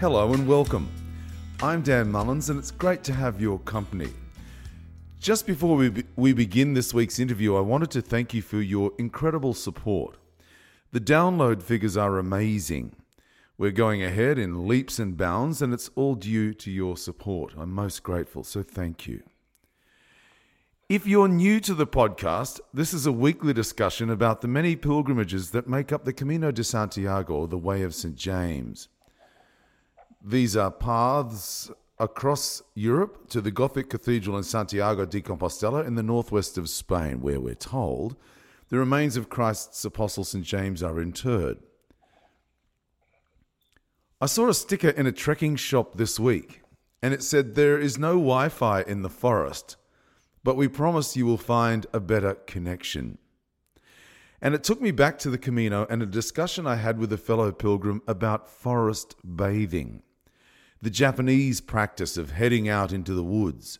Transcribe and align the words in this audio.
Hello 0.00 0.32
and 0.32 0.48
welcome. 0.48 0.88
I'm 1.62 1.82
Dan 1.82 2.10
Mullins, 2.10 2.48
and 2.48 2.58
it's 2.58 2.70
great 2.70 3.04
to 3.04 3.12
have 3.12 3.38
your 3.38 3.58
company. 3.58 4.08
Just 5.18 5.46
before 5.46 5.76
we, 5.76 5.90
be- 5.90 6.04
we 6.16 6.32
begin 6.32 6.72
this 6.72 6.94
week's 6.94 7.18
interview, 7.18 7.54
I 7.54 7.60
wanted 7.60 7.90
to 7.90 8.00
thank 8.00 8.32
you 8.32 8.40
for 8.40 8.62
your 8.62 8.92
incredible 8.96 9.52
support. 9.52 10.16
The 10.92 11.00
download 11.00 11.62
figures 11.62 11.98
are 11.98 12.16
amazing. 12.16 12.96
We're 13.58 13.72
going 13.72 14.02
ahead 14.02 14.38
in 14.38 14.66
leaps 14.66 14.98
and 14.98 15.18
bounds, 15.18 15.60
and 15.60 15.74
it's 15.74 15.90
all 15.96 16.14
due 16.14 16.54
to 16.54 16.70
your 16.70 16.96
support. 16.96 17.52
I'm 17.58 17.70
most 17.70 18.02
grateful, 18.02 18.42
so 18.42 18.62
thank 18.62 19.06
you. 19.06 19.22
If 20.88 21.06
you're 21.06 21.28
new 21.28 21.60
to 21.60 21.74
the 21.74 21.86
podcast, 21.86 22.58
this 22.72 22.94
is 22.94 23.04
a 23.04 23.12
weekly 23.12 23.52
discussion 23.52 24.08
about 24.08 24.40
the 24.40 24.48
many 24.48 24.76
pilgrimages 24.76 25.50
that 25.50 25.68
make 25.68 25.92
up 25.92 26.06
the 26.06 26.14
Camino 26.14 26.50
de 26.52 26.64
Santiago, 26.64 27.34
or 27.34 27.48
the 27.48 27.58
Way 27.58 27.82
of 27.82 27.94
St. 27.94 28.16
James. 28.16 28.88
These 30.22 30.54
are 30.54 30.70
paths 30.70 31.70
across 31.98 32.62
Europe 32.74 33.30
to 33.30 33.40
the 33.40 33.50
Gothic 33.50 33.88
Cathedral 33.88 34.36
in 34.36 34.42
Santiago 34.42 35.06
de 35.06 35.22
Compostela 35.22 35.86
in 35.86 35.94
the 35.94 36.02
northwest 36.02 36.58
of 36.58 36.68
Spain, 36.68 37.22
where 37.22 37.40
we're 37.40 37.54
told 37.54 38.16
the 38.68 38.78
remains 38.78 39.16
of 39.16 39.30
Christ's 39.30 39.82
apostle 39.82 40.24
St. 40.24 40.44
James 40.44 40.82
are 40.82 41.00
interred. 41.00 41.58
I 44.20 44.26
saw 44.26 44.48
a 44.48 44.54
sticker 44.54 44.90
in 44.90 45.06
a 45.06 45.12
trekking 45.12 45.56
shop 45.56 45.96
this 45.96 46.20
week, 46.20 46.60
and 47.02 47.14
it 47.14 47.22
said, 47.22 47.54
There 47.54 47.78
is 47.78 47.98
no 47.98 48.12
Wi 48.12 48.50
Fi 48.50 48.82
in 48.82 49.00
the 49.00 49.08
forest, 49.08 49.76
but 50.44 50.56
we 50.56 50.68
promise 50.68 51.16
you 51.16 51.24
will 51.24 51.38
find 51.38 51.86
a 51.94 52.00
better 52.00 52.34
connection. 52.34 53.16
And 54.42 54.54
it 54.54 54.64
took 54.64 54.82
me 54.82 54.90
back 54.90 55.18
to 55.20 55.30
the 55.30 55.38
Camino 55.38 55.86
and 55.88 56.02
a 56.02 56.06
discussion 56.06 56.66
I 56.66 56.76
had 56.76 56.98
with 56.98 57.10
a 57.10 57.18
fellow 57.18 57.52
pilgrim 57.52 58.02
about 58.06 58.50
forest 58.50 59.16
bathing 59.36 60.02
the 60.82 60.90
Japanese 60.90 61.60
practice 61.60 62.16
of 62.16 62.30
heading 62.30 62.68
out 62.68 62.92
into 62.92 63.12
the 63.12 63.24
woods. 63.24 63.78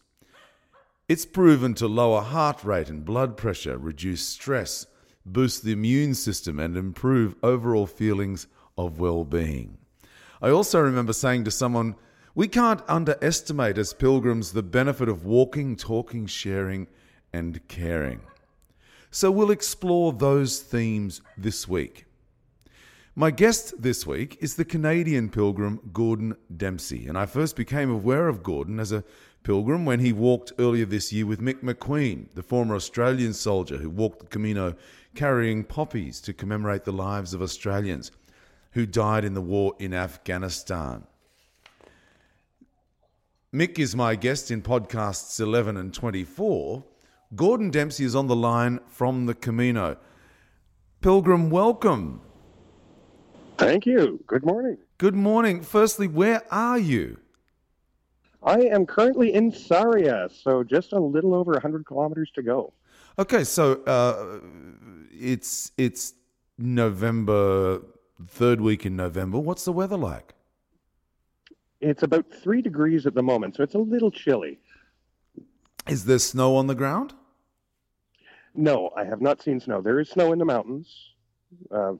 It's 1.09 1.25
proven 1.25 1.75
to 1.75 1.89
lower 1.89 2.20
heart 2.20 2.62
rate 2.62 2.91
and 2.91 3.05
blood 3.05 3.37
pressure, 3.37 3.79
reduce 3.79 4.23
stress, 4.23 4.87
boost 5.25 5.65
the 5.65 5.73
immune 5.73 6.15
system, 6.15 6.61
and 6.61 6.77
improve 6.77 7.34
overall 7.42 7.87
feelings 7.87 8.47
of 8.77 9.01
well 9.01 9.25
being. 9.25 9.79
I 10.42 10.51
also 10.51 10.81
remember 10.81 11.12
saying 11.12 11.45
to 11.45 11.51
someone, 11.51 11.97
We 12.34 12.48
can't 12.48 12.83
underestimate 12.87 13.79
as 13.79 13.92
pilgrims 13.95 14.53
the 14.53 14.62
benefit 14.62 15.09
of 15.09 15.25
walking, 15.25 15.77
talking, 15.77 16.27
sharing, 16.27 16.87
and 17.33 17.67
caring. 17.67 18.20
So 19.11 19.31
we'll 19.31 19.51
explore 19.51 20.12
those 20.12 20.61
themes 20.61 21.23
this 21.37 21.67
week. 21.67 22.07
My 23.16 23.33
guest 23.33 23.75
this 23.77 24.06
week 24.06 24.39
is 24.41 24.55
the 24.55 24.64
Canadian 24.64 25.30
pilgrim 25.30 25.80
Gordon 25.92 26.36
Dempsey, 26.56 27.08
and 27.08 27.19
I 27.19 27.27
first 27.27 27.56
became 27.56 27.91
aware 27.91 28.28
of 28.28 28.44
Gordon 28.44 28.78
as 28.78 28.92
a 28.92 29.02
pilgrim 29.42 29.84
when 29.84 29.98
he 29.98 30.12
walked 30.12 30.52
earlier 30.61 30.84
this 30.84 31.12
year 31.12 31.27
with 31.27 31.41
Mick 31.41 31.61
McQueen, 31.61 32.33
the 32.34 32.42
former 32.44 32.77
Australian 32.77 33.33
soldier 33.33 33.78
who 33.78 33.91
walked 33.91 34.20
the 34.20 34.27
Camino 34.27 34.77
carrying 35.17 35.64
poppies 35.64 36.20
to 36.20 36.33
commemorate 36.33 36.84
the 36.84 36.92
lives 36.92 37.34
of 37.34 37.42
Australians 37.42 38.12
who 38.72 38.86
died 38.86 39.24
in 39.24 39.34
the 39.34 39.42
war 39.42 39.74
in 39.80 39.92
Afghanistan. 39.92 41.02
Mick 43.52 43.80
is 43.80 43.97
my 43.97 44.14
guest 44.14 44.52
in 44.52 44.62
podcasts 44.62 45.41
11 45.41 45.77
and 45.77 45.92
24. 45.92 46.84
Gordon 47.34 47.70
Dempsey 47.70 48.05
is 48.05 48.14
on 48.14 48.28
the 48.28 48.36
line 48.36 48.78
from 48.86 49.27
the 49.27 49.34
Camino. 49.34 49.97
Pilgrim, 51.00 51.50
welcome. 51.50 52.20
Thank 53.61 53.85
you. 53.85 54.24
Good 54.27 54.45
morning. 54.45 54.79
Good 54.96 55.14
morning. 55.14 55.61
Firstly, 55.61 56.08
where 56.08 56.42
are 56.51 56.79
you? 56.79 57.18
I 58.42 58.61
am 58.61 58.86
currently 58.86 59.35
in 59.35 59.52
Sarria, 59.52 60.30
so 60.33 60.64
just 60.64 60.95
a 60.95 60.98
little 60.98 61.35
over 61.35 61.52
100 61.52 61.85
kilometers 61.85 62.30
to 62.36 62.42
go. 62.42 62.73
Okay, 63.18 63.45
so 63.45 63.83
uh, 63.85 64.40
it's 65.12 65.73
it's 65.77 66.14
November, 66.57 67.83
third 68.29 68.62
week 68.62 68.86
in 68.86 68.96
November. 68.96 69.39
What's 69.39 69.67
the 69.67 69.73
weather 69.73 69.98
like? 69.98 70.33
It's 71.83 72.02
about 72.02 72.24
three 72.42 72.62
degrees 72.62 73.05
at 73.06 73.12
the 73.14 73.23
moment, 73.23 73.56
so 73.56 73.62
it's 73.62 73.74
a 73.74 73.79
little 73.79 74.11
chilly. 74.11 74.58
Is 75.86 76.06
there 76.06 76.18
snow 76.18 76.56
on 76.56 76.67
the 76.67 76.74
ground? 76.74 77.12
No, 78.55 78.90
I 78.96 79.05
have 79.05 79.20
not 79.20 79.42
seen 79.42 79.61
snow. 79.61 79.83
There 79.83 80.01
is 80.01 80.08
snow 80.08 80.33
in 80.33 80.39
the 80.39 80.46
mountains. 80.46 80.89
Uh, 81.70 81.95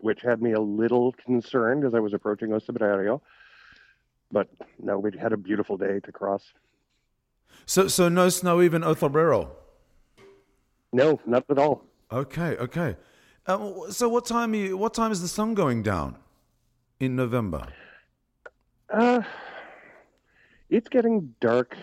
which 0.00 0.20
had 0.22 0.42
me 0.42 0.52
a 0.52 0.60
little 0.60 1.12
concerned 1.12 1.84
as 1.84 1.94
I 1.94 2.00
was 2.00 2.12
approaching 2.12 2.52
O 2.52 2.58
Cebreiro. 2.58 3.20
But 4.30 4.48
no, 4.80 4.98
we 4.98 5.10
had 5.18 5.32
a 5.32 5.36
beautiful 5.36 5.76
day 5.76 6.00
to 6.00 6.12
cross. 6.12 6.42
So, 7.64 7.88
so 7.88 8.08
no 8.08 8.28
snow 8.28 8.60
even 8.62 8.82
O 8.84 8.94
Cebreiro? 8.94 9.50
No, 10.92 11.20
not 11.26 11.44
at 11.50 11.58
all. 11.58 11.84
Okay, 12.12 12.56
okay. 12.56 12.96
Um, 13.46 13.84
so, 13.90 14.08
what 14.08 14.26
time? 14.26 14.54
You, 14.54 14.76
what 14.76 14.94
time 14.94 15.12
is 15.12 15.20
the 15.20 15.28
sun 15.28 15.54
going 15.54 15.82
down 15.82 16.16
in 16.98 17.14
November? 17.16 17.66
Uh, 18.92 19.22
it's 20.70 20.88
getting 20.88 21.34
dark. 21.40 21.76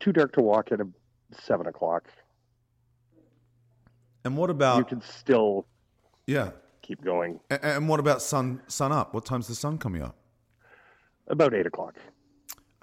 Too 0.00 0.12
dark 0.12 0.32
to 0.32 0.42
walk 0.42 0.72
at 0.72 0.80
a, 0.80 0.88
seven 1.32 1.66
o'clock. 1.66 2.08
And 4.24 4.36
what 4.36 4.50
about? 4.50 4.78
You 4.78 4.84
can 4.84 5.02
still. 5.02 5.66
Yeah 6.26 6.50
keep 6.82 7.02
going. 7.02 7.40
And, 7.50 7.60
and 7.62 7.88
what 7.88 8.00
about 8.00 8.20
sun 8.20 8.60
sun 8.66 8.92
up? 8.92 9.14
What 9.14 9.24
time's 9.24 9.48
the 9.48 9.54
sun 9.54 9.78
coming 9.78 10.02
up? 10.02 10.16
About 11.28 11.54
eight 11.54 11.66
o'clock. 11.66 11.96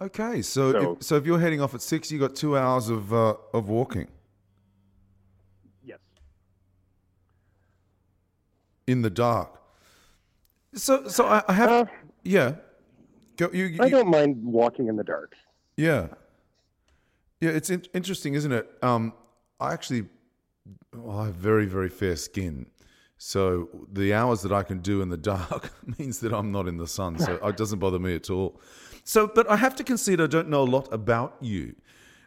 Okay, 0.01 0.41
so 0.41 0.71
so 0.71 0.91
if, 0.93 1.03
so 1.03 1.15
if 1.17 1.25
you're 1.25 1.39
heading 1.39 1.61
off 1.61 1.75
at 1.75 1.81
six, 1.81 2.11
you 2.11 2.19
got 2.19 2.35
two 2.35 2.57
hours 2.57 2.89
of 2.89 3.13
uh, 3.13 3.35
of 3.53 3.67
walking. 3.67 4.07
Yes. 5.83 5.99
In 8.87 9.01
the 9.01 9.09
dark. 9.09 9.61
So 10.73 11.07
so 11.07 11.25
I, 11.25 11.43
I 11.47 11.53
have 11.53 11.69
uh, 11.69 11.85
yeah. 12.23 12.55
Go, 13.35 13.49
you, 13.53 13.65
you, 13.65 13.83
I 13.83 13.89
don't 13.89 14.09
mind 14.09 14.43
walking 14.43 14.87
in 14.87 14.95
the 14.95 15.03
dark. 15.03 15.35
Yeah. 15.75 16.07
Yeah, 17.41 17.51
it's 17.51 17.69
in- 17.69 17.85
interesting, 17.93 18.33
isn't 18.33 18.51
it? 18.51 18.69
Um, 18.81 19.13
I 19.59 19.73
actually 19.73 20.07
well, 20.95 21.19
I 21.19 21.25
have 21.27 21.35
very 21.35 21.65
very 21.65 21.89
fair 21.89 22.15
skin, 22.15 22.67
so 23.21 23.67
the 23.91 24.13
hours 24.13 24.41
that 24.43 24.53
I 24.53 24.63
can 24.63 24.79
do 24.79 25.01
in 25.01 25.09
the 25.09 25.17
dark 25.17 25.73
means 25.99 26.19
that 26.21 26.33
I'm 26.33 26.53
not 26.53 26.69
in 26.69 26.77
the 26.77 26.87
sun. 26.87 27.19
So 27.19 27.33
it 27.33 27.57
doesn't 27.57 27.79
bother 27.79 27.99
me 27.99 28.15
at 28.15 28.29
all. 28.29 28.61
So, 29.03 29.27
but 29.27 29.47
I 29.51 29.57
have 29.57 29.75
to 29.75 29.83
concede 29.83 30.21
I 30.21 30.27
don't 30.27 30.47
know 30.47 30.61
a 30.61 30.71
lot 30.77 30.87
about 30.93 31.35
you. 31.41 31.75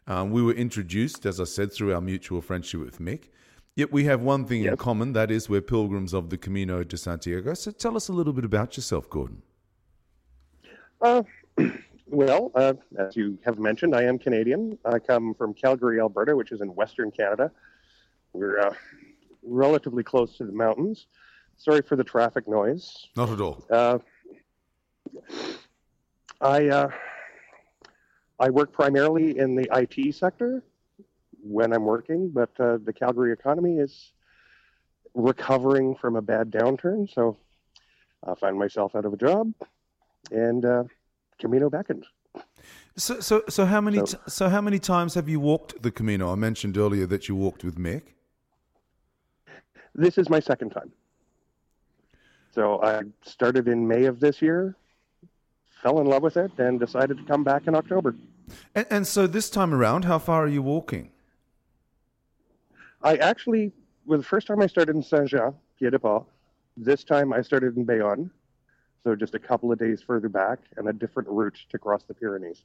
Um, 0.07 0.33
we 0.33 0.43
were 0.43 0.53
introduced, 0.53 1.25
as 1.25 1.41
I 1.41 1.45
said, 1.45 1.73
through 1.73 1.95
our 1.95 2.03
mutual 2.03 2.43
friendship 2.43 2.81
with 2.81 2.99
Mick. 2.99 3.31
Yet 3.75 3.91
we 3.91 4.05
have 4.05 4.21
one 4.21 4.45
thing 4.45 4.65
yep. 4.65 4.73
in 4.73 4.77
common 4.77 5.15
that 5.15 5.31
is, 5.31 5.49
we're 5.49 5.63
pilgrims 5.63 6.13
of 6.13 6.29
the 6.29 6.37
Camino 6.37 6.85
de 6.85 6.99
Santiago. 6.99 7.55
So 7.55 7.71
tell 7.71 7.97
us 7.97 8.09
a 8.09 8.13
little 8.13 8.35
bit 8.35 8.45
about 8.45 8.77
yourself, 8.77 9.09
Gordon. 9.09 9.41
Uh, 11.01 11.23
well, 12.07 12.53
uh, 12.55 12.75
as 12.99 13.17
you 13.17 13.39
have 13.47 13.59
mentioned, 13.59 13.97
I 13.97 14.03
am 14.03 14.19
Canadian. 14.19 14.79
I 14.85 14.99
come 14.99 15.33
from 15.33 15.55
Calgary, 15.55 16.01
Alberta, 16.01 16.37
which 16.37 16.53
is 16.53 16.61
in 16.61 16.75
Western 16.75 17.11
Canada. 17.11 17.51
We're 18.35 18.61
uh, 18.61 18.75
relatively 19.43 20.03
close 20.03 20.37
to 20.39 20.45
the 20.45 20.53
mountains. 20.53 21.07
Sorry 21.57 21.83
for 21.83 21.97
the 21.97 22.05
traffic 22.05 22.49
noise. 22.49 23.09
Not 23.17 23.31
at 23.31 23.41
all. 23.41 23.65
Uh, 23.71 23.99
I 26.41 26.69
uh, 26.69 26.89
I 28.41 28.51
work 28.51 28.73
primarily 28.73 29.39
in 29.39 29.55
the 29.55 29.69
IT 29.73 30.15
sector 30.15 30.63
when 31.43 31.73
I'm 31.73 31.85
working, 31.85 32.31
but 32.31 32.51
uh, 32.59 32.79
the 32.85 32.93
Calgary 32.93 33.33
economy 33.33 33.79
is 33.79 34.13
recovering 35.15 35.95
from 35.95 36.17
a 36.17 36.23
bad 36.23 36.51
downturn, 36.51 37.13
so 37.13 37.37
I 38.27 38.35
find 38.35 38.59
myself 38.59 38.95
out 38.95 39.05
of 39.05 39.13
a 39.13 39.17
job, 39.17 39.53
and 40.31 40.65
uh, 40.65 40.85
Camino 41.39 41.69
beckons. 41.69 42.05
So, 42.97 43.21
so, 43.21 43.43
so 43.49 43.65
how 43.67 43.81
many, 43.81 43.99
so, 43.99 44.05
t- 44.05 44.19
so 44.29 44.49
how 44.49 44.61
many 44.61 44.79
times 44.79 45.15
have 45.15 45.29
you 45.29 45.41
walked 45.41 45.83
the 45.83 45.91
Camino? 45.91 46.31
I 46.31 46.35
mentioned 46.35 46.77
earlier 46.77 47.07
that 47.07 47.29
you 47.29 47.35
walked 47.35 47.65
with 47.65 47.79
Mick. 47.79 48.15
This 49.95 50.19
is 50.19 50.29
my 50.29 50.41
second 50.41 50.71
time. 50.71 50.91
So 52.55 52.83
I 52.83 53.03
started 53.23 53.69
in 53.69 53.87
May 53.87 54.05
of 54.05 54.21
this 54.21 54.43
year, 54.43 54.77
fell 55.83 56.01
in 56.01 56.07
love 56.07 56.23
with 56.23 56.37
it, 56.37 56.53
and 56.59 56.79
decided 56.79 57.19
to 57.19 57.25
come 57.25 57.45
back 57.45 57.67
in 57.67 57.75
October. 57.75 58.15
And, 58.75 58.87
and 58.91 59.07
so 59.07 59.27
this 59.27 59.49
time 59.51 59.73
around, 59.73 60.05
how 60.05 60.19
far 60.19 60.45
are 60.45 60.49
you 60.49 60.63
walking? 60.63 61.11
I 63.03 63.17
actually, 63.17 63.73
well, 64.07 64.19
the 64.19 64.25
first 64.25 64.47
time 64.47 64.61
I 64.61 64.67
started 64.67 64.95
in 64.97 65.03
Saint 65.03 65.29
Jean, 65.29 65.55
Pied 65.79 65.93
de 65.93 65.99
Port. 65.99 66.25
This 66.77 67.05
time 67.05 67.33
I 67.33 67.43
started 67.43 67.77
in 67.77 67.85
Bayonne, 67.85 68.31
so 69.05 69.15
just 69.15 69.35
a 69.35 69.39
couple 69.39 69.73
of 69.73 69.79
days 69.79 70.03
further 70.03 70.29
back, 70.29 70.59
and 70.77 70.89
a 70.89 70.93
different 70.93 71.29
route 71.29 71.59
to 71.71 71.79
cross 71.79 72.03
the 72.05 72.15
Pyrenees. 72.15 72.65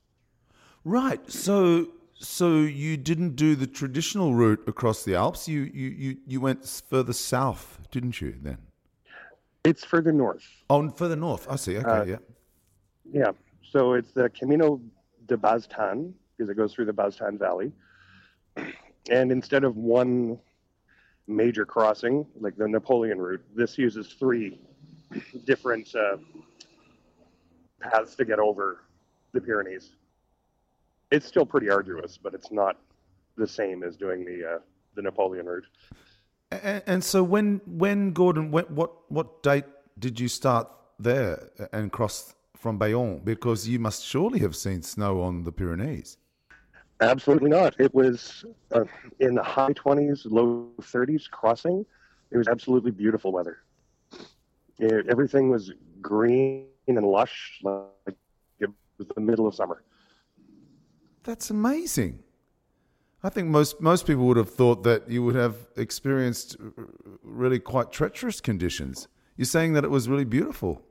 Right. 0.86 1.30
So 1.30 1.90
so 2.20 2.60
you 2.62 2.98
didn't 2.98 3.36
do 3.36 3.56
the 3.56 3.68
traditional 3.68 4.34
route 4.34 4.64
across 4.68 5.04
the 5.04 5.16
Alps. 5.16 5.48
You 5.48 5.62
you 5.74 5.90
you, 5.90 6.18
you 6.26 6.42
went 6.42 6.66
further 6.90 7.14
south, 7.14 7.80
didn't 7.92 8.22
you? 8.22 8.36
Then 8.42 8.58
it's 9.64 9.84
further 9.84 10.12
north. 10.12 10.46
Oh, 10.70 10.90
further 10.90 11.16
north. 11.16 11.48
I 11.50 11.56
see. 11.56 11.78
Okay, 11.78 11.90
uh, 11.90 12.04
yeah. 12.04 12.18
Yeah. 13.12 13.32
So 13.70 13.94
it's 13.94 14.12
the 14.12 14.30
Camino 14.30 14.82
de 15.28 15.38
Baztan 15.38 16.14
because 16.36 16.50
it 16.50 16.56
goes 16.56 16.74
through 16.74 16.86
the 16.86 16.94
Baztan 16.94 17.38
Valley. 17.38 17.72
And 19.10 19.32
instead 19.32 19.64
of 19.64 19.76
one 19.78 20.40
major 21.28 21.66
crossing, 21.66 22.26
like 22.40 22.56
the 22.56 22.68
Napoleon 22.68 23.20
route, 23.20 23.44
this 23.56 23.78
uses 23.78 24.08
three 24.08 24.60
different 25.46 25.94
uh, 25.96 26.18
paths 27.82 28.16
to 28.16 28.26
get 28.26 28.40
over 28.40 28.84
the 29.34 29.42
Pyrenees. 29.42 29.92
It's 31.12 31.26
still 31.26 31.46
pretty 31.46 31.70
arduous, 31.70 32.18
but 32.18 32.34
it's 32.34 32.52
not 32.52 32.78
the 33.38 33.48
same 33.48 33.84
as 33.84 33.96
doing 33.96 34.26
the 34.26 34.56
uh, 34.56 34.60
the 34.96 35.02
Napoleon 35.02 35.46
route. 35.46 35.68
And, 36.52 36.84
and 36.86 37.04
so 37.04 37.24
when 37.24 37.62
when 37.66 38.12
Gordon, 38.14 38.52
when, 38.52 38.66
what 38.66 38.92
what 39.10 39.44
date 39.44 39.66
did 40.00 40.20
you 40.20 40.28
start 40.28 40.68
there 41.00 41.50
and 41.72 41.92
cross 41.92 42.34
from 42.56 42.78
Bayonne? 42.78 43.22
Because 43.24 43.68
you 43.68 43.80
must 43.80 44.04
surely 44.04 44.40
have 44.40 44.56
seen 44.56 44.82
snow 44.82 45.22
on 45.22 45.44
the 45.44 45.52
Pyrenees. 45.52 46.18
Absolutely 47.00 47.50
not. 47.50 47.80
It 47.80 47.94
was 47.94 48.44
uh, 48.72 48.86
in 49.20 49.36
the 49.36 49.44
high 49.44 49.74
20s, 49.74 50.26
low 50.26 50.68
30s 50.82 51.30
crossing. 51.30 51.86
It 52.32 52.38
was 52.38 52.48
absolutely 52.48 52.92
beautiful 52.92 53.32
weather. 53.32 53.60
It, 54.80 55.06
everything 55.08 55.50
was 55.50 55.72
green 56.02 56.68
and 56.88 57.06
lush, 57.06 57.60
like 57.62 58.16
it 58.60 58.70
was 58.98 59.08
the 59.16 59.22
middle 59.22 59.48
of 59.48 59.54
summer. 59.54 59.84
That's 61.28 61.50
amazing. 61.50 62.24
I 63.22 63.28
think 63.28 63.50
most 63.50 63.82
most 63.82 64.08
people 64.08 64.26
would 64.28 64.38
have 64.38 64.50
thought 64.50 64.84
that 64.84 65.10
you 65.10 65.22
would 65.24 65.36
have 65.36 65.58
experienced 65.76 66.56
really 67.22 67.60
quite 67.60 67.92
treacherous 67.92 68.40
conditions. 68.40 69.10
You're 69.36 69.44
saying 69.44 69.74
that 69.74 69.84
it 69.84 69.92
was 69.92 70.08
really 70.08 70.24
beautiful. 70.24 70.82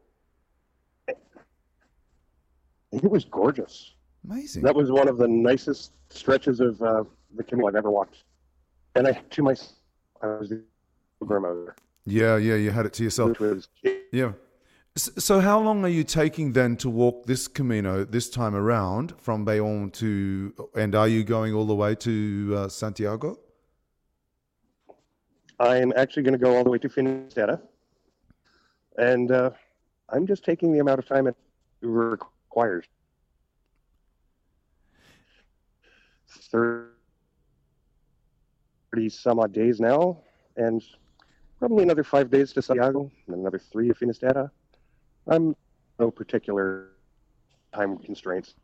It 1.09 3.11
was 3.11 3.25
gorgeous. 3.25 3.95
Amazing. 4.29 4.63
That 4.63 4.75
was 4.75 4.93
one 4.93 5.09
of 5.09 5.17
the 5.17 5.27
nicest 5.27 5.93
stretches 6.11 6.61
of 6.61 6.83
uh, 6.83 7.05
the 7.35 7.43
canoe 7.43 7.67
I've 7.67 7.75
ever 7.75 7.91
walked. 7.91 8.25
And 8.95 9.09
I, 9.09 9.13
to 9.13 9.43
my, 9.43 9.57
I 10.21 10.27
was 10.27 10.51
the 10.51 10.63
grandmother, 11.25 11.75
yeah, 12.05 12.37
yeah, 12.37 12.57
you 12.57 12.71
had 12.71 12.85
it 12.85 12.93
to 12.95 13.05
yourself. 13.05 13.41
was 13.41 13.69
Yeah. 14.13 14.33
So, 14.99 15.41
how 15.41 15.61
long 15.61 15.85
are 15.85 15.91
you 15.91 16.05
taking 16.05 16.53
then 16.55 16.75
to 16.79 16.89
walk 16.89 17.27
this 17.27 17.49
Camino 17.49 18.03
this 18.03 18.31
time 18.31 18.55
around 18.55 19.13
from 19.19 19.45
Bayonne 19.45 19.91
to, 19.91 20.55
and 20.75 20.95
are 20.95 21.07
you 21.07 21.23
going 21.23 21.53
all 21.53 21.67
the 21.67 21.75
way 21.75 21.95
to 21.97 22.55
uh, 22.57 22.69
Santiago? 22.69 23.39
I'm 25.61 25.93
actually 25.97 26.23
going 26.23 26.33
to 26.33 26.39
go 26.39 26.57
all 26.57 26.65
the 26.65 26.71
way 26.71 26.79
to 26.79 26.89
Finisterre, 26.89 27.61
and 28.97 29.31
uh, 29.31 29.51
I'm 30.09 30.27
just 30.27 30.47
taking 30.47 30.73
the 30.73 30.79
amount 30.79 30.99
of 30.99 31.07
time 31.07 31.27
it 31.27 31.37
requires. 31.83 32.87
Thirty 36.51 36.89
some 39.11 39.41
odd 39.41 39.53
days 39.53 39.79
now, 39.79 40.23
and 40.57 40.83
probably 41.59 41.83
another 41.83 42.05
five 42.05 42.31
days 42.31 42.55
to 42.55 42.63
Santiago, 42.63 43.11
and 43.27 43.37
another 43.37 43.59
three 43.59 43.89
to 43.89 43.95
Finisterre. 43.95 44.51
I'm 45.27 45.57
no 45.99 46.11
particular 46.11 46.89
time 47.75 47.99
constraints. 47.99 48.55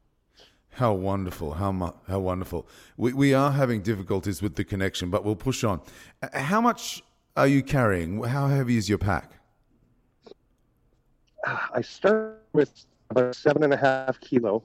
How 0.70 0.94
wonderful! 0.94 1.54
How 1.54 1.70
mu- 1.70 1.92
how 2.08 2.20
wonderful! 2.20 2.66
We 2.96 3.12
we 3.12 3.34
are 3.34 3.50
having 3.52 3.82
difficulties 3.82 4.40
with 4.40 4.54
the 4.54 4.64
connection, 4.64 5.10
but 5.10 5.22
we'll 5.24 5.36
push 5.36 5.64
on. 5.64 5.82
Uh, 6.22 6.38
How 6.38 6.60
much 6.60 7.02
are 7.36 7.46
you 7.46 7.62
carrying? 7.62 8.22
How 8.22 8.48
heavy 8.48 8.76
is 8.78 8.88
your 8.88 8.98
pack? 8.98 9.32
I 11.44 11.82
start 11.82 12.42
with 12.52 12.86
about 13.10 13.34
seven 13.34 13.64
and 13.64 13.74
a 13.74 13.76
half 13.76 14.18
kilo, 14.20 14.62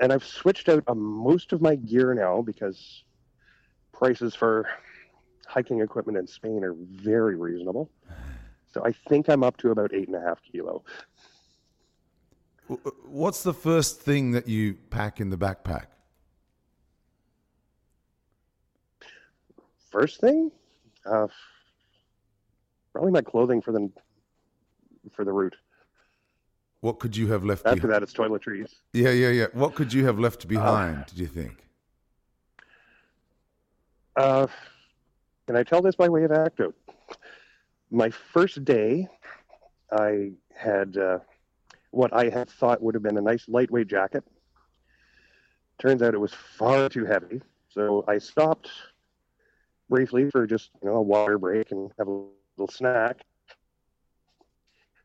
and 0.00 0.12
I've 0.12 0.24
switched 0.24 0.68
out 0.70 0.84
uh, 0.86 0.94
most 0.94 1.52
of 1.52 1.60
my 1.60 1.74
gear 1.74 2.14
now 2.14 2.40
because 2.40 3.02
prices 3.92 4.34
for 4.34 4.66
hiking 5.46 5.82
equipment 5.82 6.16
in 6.16 6.26
Spain 6.26 6.64
are 6.64 6.74
very 6.74 7.36
reasonable. 7.36 7.90
So 8.72 8.84
I 8.84 8.92
think 9.08 9.28
I'm 9.28 9.42
up 9.42 9.56
to 9.58 9.70
about 9.70 9.92
eight 9.92 10.08
and 10.08 10.16
a 10.16 10.20
half 10.20 10.40
kilo. 10.50 10.82
What's 13.04 13.42
the 13.42 13.52
first 13.52 14.00
thing 14.00 14.32
that 14.32 14.48
you 14.48 14.74
pack 14.90 15.20
in 15.20 15.30
the 15.30 15.36
backpack? 15.36 15.86
First 19.90 20.20
thing, 20.20 20.50
uh, 21.04 21.26
probably 22.92 23.12
my 23.12 23.20
clothing 23.20 23.60
for 23.60 23.72
the 23.72 23.90
for 25.14 25.24
the 25.24 25.32
route. 25.32 25.56
What 26.80 26.98
could 26.98 27.14
you 27.14 27.28
have 27.28 27.44
left 27.44 27.66
After 27.66 27.82
behind? 27.82 27.92
that, 27.92 28.02
it's 28.02 28.12
toiletries. 28.14 28.70
Yeah, 28.92 29.10
yeah, 29.10 29.28
yeah. 29.28 29.46
What 29.52 29.74
could 29.74 29.92
you 29.92 30.06
have 30.06 30.18
left 30.18 30.48
behind? 30.48 31.06
did 31.06 31.18
you 31.18 31.26
think? 31.26 31.58
Uh, 34.16 34.46
can 35.46 35.56
I 35.56 35.62
tell 35.62 35.82
this 35.82 35.94
by 35.94 36.08
way 36.08 36.24
of 36.24 36.32
anecdote? 36.32 36.74
My 37.94 38.08
first 38.08 38.64
day, 38.64 39.06
I 39.92 40.30
had 40.56 40.96
uh, 40.96 41.18
what 41.90 42.10
I 42.14 42.30
had 42.30 42.48
thought 42.48 42.82
would 42.82 42.94
have 42.94 43.02
been 43.02 43.18
a 43.18 43.20
nice 43.20 43.46
lightweight 43.48 43.86
jacket. 43.86 44.24
Turns 45.78 46.00
out 46.00 46.14
it 46.14 46.18
was 46.18 46.32
far 46.32 46.88
too 46.88 47.04
heavy, 47.04 47.42
so 47.68 48.02
I 48.08 48.16
stopped 48.16 48.70
briefly 49.90 50.30
for 50.30 50.46
just 50.46 50.70
you 50.82 50.88
know 50.88 50.96
a 50.96 51.02
water 51.02 51.36
break 51.36 51.70
and 51.70 51.92
have 51.98 52.08
a 52.08 52.24
little 52.56 52.72
snack. 52.72 53.26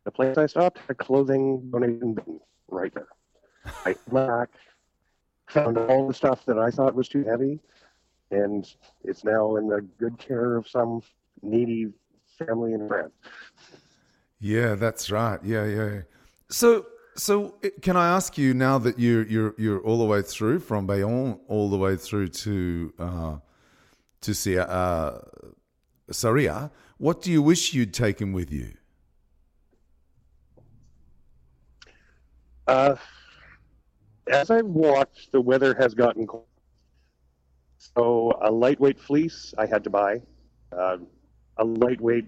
The 0.05 0.11
place 0.11 0.37
I 0.37 0.45
stopped 0.45 0.77
had 0.77 0.91
a 0.91 0.95
clothing 0.95 1.69
donation 1.69 2.13
bin 2.13 2.39
right 2.69 2.93
there. 2.93 3.09
I 3.85 3.95
back, 4.13 4.47
found 5.47 5.77
all 5.77 6.07
the 6.07 6.13
stuff 6.13 6.45
that 6.45 6.57
I 6.57 6.71
thought 6.71 6.95
was 6.95 7.09
too 7.09 7.25
heavy, 7.25 7.59
and 8.31 8.65
it's 9.03 9.25
now 9.25 9.57
in 9.57 9.67
the 9.67 9.81
good 9.99 10.17
care 10.17 10.55
of 10.55 10.69
some 10.69 11.01
needy 11.41 11.91
family 12.37 12.73
and 12.73 12.87
friends. 12.87 13.11
Yeah, 14.39 14.75
that's 14.75 15.09
right. 15.09 15.39
Yeah, 15.43 15.65
yeah. 15.65 16.01
So, 16.49 16.85
so 17.15 17.55
can 17.81 17.97
I 17.97 18.07
ask 18.09 18.37
you 18.37 18.53
now 18.53 18.77
that 18.79 18.99
you're 18.99 19.25
you're 19.25 19.55
you're 19.57 19.79
all 19.81 19.97
the 19.97 20.05
way 20.05 20.21
through 20.21 20.59
from 20.59 20.85
Bayonne 20.85 21.39
all 21.47 21.69
the 21.69 21.77
way 21.77 21.95
through 21.95 22.27
to 22.29 22.93
uh, 22.99 23.35
to 24.21 24.33
Sia, 24.33 24.63
uh, 24.63 25.21
Sarria, 26.11 26.71
what 26.97 27.21
do 27.21 27.31
you 27.31 27.41
wish 27.41 27.73
you'd 27.73 27.93
taken 27.93 28.33
with 28.33 28.51
you? 28.51 28.73
Uh, 32.67 32.95
as 34.27 34.51
I've 34.51 34.65
watched, 34.65 35.31
the 35.31 35.39
weather 35.39 35.73
has 35.75 35.93
gotten 35.93 36.27
cold. 36.27 36.45
So 37.77 38.37
a 38.41 38.51
lightweight 38.51 38.99
fleece 38.99 39.53
I 39.57 39.65
had 39.65 39.83
to 39.85 39.89
buy, 39.89 40.21
uh, 40.77 40.97
a 41.57 41.63
lightweight 41.63 42.25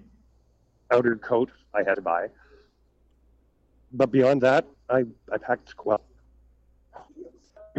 outer 0.91 1.15
coat 1.15 1.49
I 1.73 1.83
had 1.83 1.95
to 1.95 2.01
buy. 2.01 2.27
But 3.91 4.11
beyond 4.11 4.41
that, 4.41 4.65
I, 4.89 5.05
I 5.31 5.37
packed 5.37 5.73
well. 5.85 6.01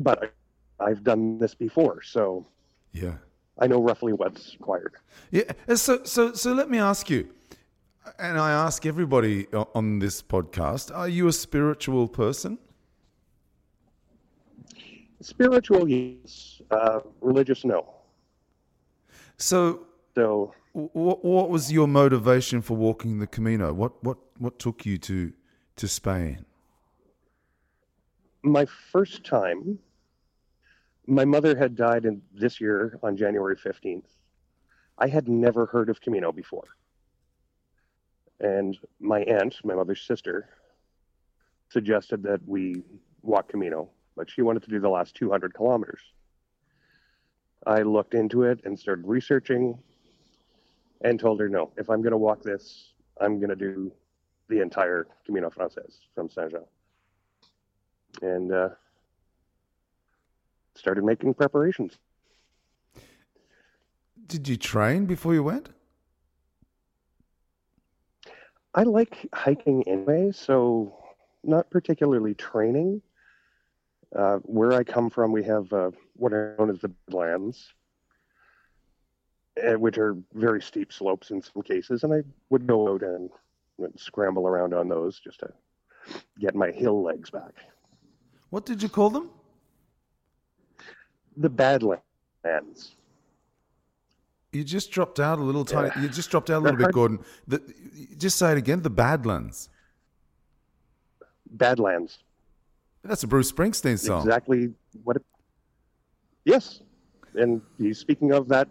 But 0.02 0.33
I, 0.81 0.85
I've 0.85 1.02
done 1.05 1.38
this 1.38 1.55
before, 1.55 2.02
so 2.02 2.47
Yeah. 2.93 3.14
I 3.59 3.67
know 3.67 3.83
roughly 3.83 4.12
what's 4.12 4.55
required. 4.59 4.95
Yeah. 5.31 5.43
uh, 5.69 5.76
So, 5.76 6.05
so, 6.05 6.33
so 6.33 6.52
let 6.52 6.71
me 6.71 6.79
ask 6.79 7.11
you, 7.11 7.29
and 8.19 8.38
I 8.38 8.50
ask 8.52 8.87
everybody 8.87 9.47
on 9.75 9.99
this 9.99 10.23
podcast: 10.23 10.95
Are 10.97 11.09
you 11.09 11.29
a 11.29 11.33
spiritual 11.33 12.09
person? 12.09 12.59
Spiritual, 15.21 15.87
yes. 15.88 16.62
Uh, 16.71 17.00
religious, 17.21 17.64
no. 17.64 17.87
So, 19.37 19.87
So 20.14 20.55
what 20.73 21.25
what 21.25 21.50
was 21.50 21.73
your 21.73 21.89
motivation 21.89 22.62
for 22.62 22.77
walking 22.77 23.19
the 23.19 23.27
Camino? 23.27 23.73
What 23.73 24.03
what 24.05 24.19
what 24.39 24.59
took 24.59 24.87
you 24.87 24.99
to 24.99 25.33
to 25.77 25.89
Spain? 25.89 26.45
my 28.43 28.67
first 28.93 29.25
time, 29.25 29.79
my 31.07 31.25
mother 31.25 31.57
had 31.57 31.77
died 31.77 32.05
in 32.05 32.23
this 32.33 32.61
year 32.61 32.99
on 33.03 33.17
January 33.17 33.57
15th. 33.57 34.05
I 34.99 35.09
had 35.09 35.29
never 35.29 35.67
heard 35.67 35.89
of 35.89 36.00
Camino 36.00 36.33
before. 36.33 36.69
And 38.39 38.79
my 38.99 39.21
aunt, 39.23 39.57
my 39.65 39.75
mother's 39.75 40.03
sister, 40.03 40.49
suggested 41.69 42.23
that 42.23 42.41
we 42.47 42.83
walk 43.23 43.49
Camino, 43.49 43.91
but 44.17 44.31
she 44.31 44.43
wanted 44.43 44.62
to 44.62 44.71
do 44.71 44.81
the 44.81 44.89
last 44.89 45.15
200 45.17 45.55
kilometers. 45.55 46.00
I 47.67 47.83
looked 47.83 48.15
into 48.15 48.45
it 48.45 48.61
and 48.65 48.79
started 48.79 49.07
researching 49.07 49.79
and 51.02 51.19
told 51.19 51.40
her, 51.40 51.49
no, 51.49 51.73
if 51.76 51.88
I'm 51.88 52.02
going 52.02 52.12
to 52.12 52.19
walk 52.19 52.42
this, 52.42 52.92
I'm 53.21 53.38
going 53.38 53.50
to 53.50 53.57
do 53.57 53.92
the 54.49 54.61
entire 54.61 55.07
Camino 55.25 55.50
Frances 55.50 56.00
from 56.14 56.28
Saint 56.28 56.50
Jean 56.50 56.64
and 58.23 58.52
uh, 58.52 58.69
started 60.75 61.04
making 61.04 61.35
preparations. 61.35 61.99
Did 64.26 64.49
you 64.49 64.57
train 64.57 65.07
before 65.07 65.35
you 65.35 65.42
went? 65.42 65.71
I 68.75 68.85
like 68.85 69.28
hiking 69.35 69.83
anyway, 69.88 70.30
so 70.33 70.97
not 71.42 71.71
particularly 71.71 72.35
training. 72.35 73.02
Uh, 74.14 74.38
where 74.38 74.73
I 74.73 74.85
come 74.85 75.09
from, 75.11 75.33
we 75.33 75.45
have 75.45 75.73
uh, 75.73 75.90
what 76.14 76.33
are 76.33 76.57
known 76.59 76.71
as 76.71 76.80
the 76.80 76.88
Badlands, 76.88 77.59
uh, 77.59 77.79
which 79.57 79.99
are 79.99 80.16
very 80.35 80.62
steep 80.62 80.92
slopes 80.92 81.30
in 81.30 81.42
some 81.42 81.62
cases, 81.62 82.04
and 82.04 82.12
I 82.12 82.23
would 82.50 82.66
go 82.66 82.92
out 82.92 83.02
and, 83.02 83.30
and 83.78 83.92
scramble 83.99 84.47
around 84.47 84.75
on 84.75 84.88
those 84.88 85.19
just 85.21 85.40
to 85.40 85.52
get 86.38 86.54
my 86.54 86.71
hill 86.71 87.02
legs 87.02 87.30
back. 87.30 87.52
What 88.50 88.66
did 88.66 88.83
you 88.83 88.88
call 88.88 89.11
them? 89.11 89.30
The 91.37 91.50
Badlands. 91.50 92.97
You 94.52 94.64
just 94.64 94.90
dropped 94.90 95.21
out 95.21 95.38
a 95.38 95.42
little 95.42 95.64
tiny. 95.64 95.90
Yeah. 95.95 96.02
You 96.02 96.09
just 96.09 96.30
dropped 96.30 96.50
out 96.50 96.59
a 96.59 96.64
little 96.64 96.78
bit, 96.78 96.92
Gordon. 96.92 97.21
The, 97.47 97.62
just 98.19 98.37
say 98.37 98.50
it 98.50 98.59
again. 98.59 98.83
The 98.83 98.90
Badlands. 98.90 99.69
Badlands. 101.52 102.19
That's 103.04 103.23
a 103.23 103.28
Bruce 103.28 103.50
Springsteen 103.50 103.99
song. 103.99 104.23
Exactly 104.23 104.73
what 105.04 105.16
it. 105.16 105.25
Yes, 106.45 106.80
and 107.35 107.62
he's 107.78 107.99
speaking 107.99 108.33
of 108.33 108.49
that 108.49 108.69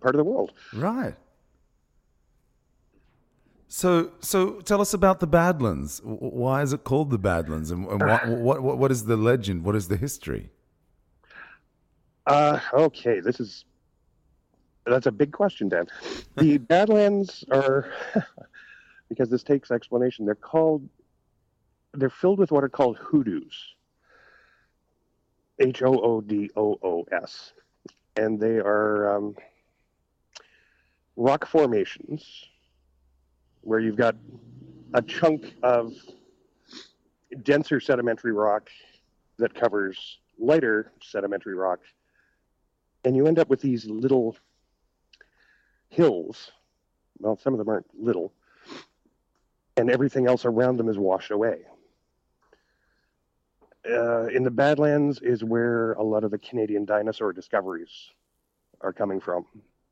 part 0.00 0.14
of 0.14 0.18
the 0.18 0.24
world. 0.24 0.52
Right. 0.72 1.14
So, 3.68 4.12
so 4.20 4.60
tell 4.60 4.82
us 4.82 4.92
about 4.92 5.20
the 5.20 5.26
Badlands. 5.26 6.02
Why 6.04 6.60
is 6.60 6.74
it 6.74 6.84
called 6.84 7.10
the 7.10 7.18
Badlands, 7.18 7.70
and, 7.70 7.88
and 7.88 8.02
what, 8.02 8.28
what, 8.28 8.62
what, 8.62 8.78
what 8.78 8.90
is 8.90 9.06
the 9.06 9.16
legend? 9.16 9.64
What 9.64 9.74
is 9.74 9.88
the 9.88 9.96
history? 9.96 10.50
Uh, 12.26 12.60
okay, 12.74 13.20
this 13.20 13.40
is 13.40 13.64
that's 14.84 15.06
a 15.06 15.12
big 15.12 15.32
question, 15.32 15.68
Dan. 15.68 15.86
The 16.36 16.58
Badlands 16.72 17.44
are 17.50 17.90
because 19.08 19.30
this 19.30 19.42
takes 19.42 19.70
explanation. 19.70 20.26
They're 20.26 20.34
called 20.34 20.86
they're 21.94 22.10
filled 22.10 22.38
with 22.38 22.52
what 22.52 22.64
are 22.64 22.68
called 22.68 22.98
hoodoos. 22.98 23.74
H 25.58 25.82
O 25.82 25.98
O 25.98 26.20
D 26.20 26.50
O 26.56 26.78
O 26.82 27.04
S, 27.12 27.52
and 28.16 28.40
they 28.40 28.58
are 28.58 29.16
um, 29.16 29.34
rock 31.16 31.46
formations 31.46 32.46
where 33.60 33.78
you've 33.78 33.96
got 33.96 34.16
a 34.94 35.02
chunk 35.02 35.54
of 35.62 35.92
denser 37.42 37.80
sedimentary 37.80 38.32
rock 38.32 38.68
that 39.38 39.54
covers 39.54 40.18
lighter 40.38 40.92
sedimentary 41.00 41.54
rock 41.54 41.80
and 43.04 43.16
you 43.16 43.26
end 43.26 43.38
up 43.38 43.48
with 43.48 43.60
these 43.60 43.86
little 43.86 44.36
hills. 45.88 46.52
Well, 47.18 47.36
some 47.36 47.52
of 47.52 47.58
them 47.58 47.68
aren't 47.68 47.86
little, 47.98 48.32
and 49.76 49.90
everything 49.90 50.26
else 50.26 50.44
around 50.44 50.76
them 50.76 50.88
is 50.88 50.98
washed 50.98 51.30
away. 51.30 51.60
Uh, 53.88 54.26
in 54.26 54.44
the 54.44 54.50
Badlands 54.50 55.20
is 55.20 55.42
where 55.42 55.94
a 55.94 56.02
lot 56.02 56.22
of 56.22 56.30
the 56.30 56.38
Canadian 56.38 56.84
dinosaur 56.84 57.32
discoveries 57.32 58.10
are 58.80 58.92
coming 58.92 59.20
from. 59.20 59.44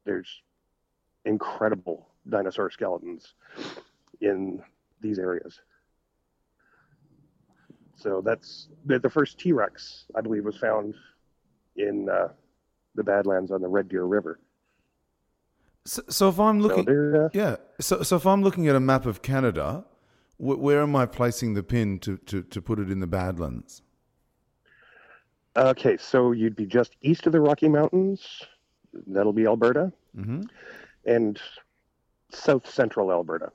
There's 0.05 0.43
incredible 1.25 2.09
dinosaur 2.29 2.71
skeletons 2.71 3.35
in 4.21 4.62
these 5.00 5.19
areas. 5.19 5.61
So 7.97 8.23
that's 8.25 8.69
the, 8.87 8.99
the 8.99 9.11
first 9.11 9.39
T 9.39 9.53
Rex, 9.53 10.05
I 10.15 10.21
believe, 10.21 10.45
was 10.45 10.57
found 10.57 10.95
in 11.77 12.09
uh, 12.09 12.29
the 12.95 13.05
Badlands 13.05 13.50
on 13.50 13.61
the 13.61 13.69
Red 13.69 13.89
Deer 13.89 14.05
River. 14.05 14.41
So, 15.85 16.03
so 16.09 16.29
if 16.29 16.39
I'm 16.39 16.61
looking, 16.61 16.85
they're, 16.85 17.27
uh, 17.27 17.29
yeah. 17.33 17.57
So, 17.81 18.03
so 18.03 18.17
if 18.17 18.27
I'm 18.27 18.43
looking 18.43 18.69
at 18.69 18.77
a 18.77 18.81
map 18.81 19.07
of 19.07 19.23
Canada, 19.23 19.85
wh- 20.37 20.61
where 20.61 20.83
am 20.83 20.95
I 20.97 21.07
placing 21.07 21.55
the 21.55 21.62
pin 21.62 21.99
to, 22.00 22.17
to, 22.19 22.43
to 22.43 22.62
put 22.62 22.79
it 22.79 22.91
in 22.91 23.00
the 23.00 23.07
Badlands? 23.07 23.83
okay, 25.57 25.97
so 25.97 26.33
you'd 26.33 26.57
be 26.57 26.67
just 26.67 26.97
east 27.03 27.27
of 27.27 27.33
the 27.33 27.41
Rocky 27.41 27.69
Mountains. 27.69 28.43
That'll 29.07 29.33
be 29.33 29.47
Alberta, 29.47 29.93
Mm-hmm. 30.17 30.41
And 31.04 31.40
south 32.30 32.69
central 32.71 33.11
Alberta. 33.11 33.50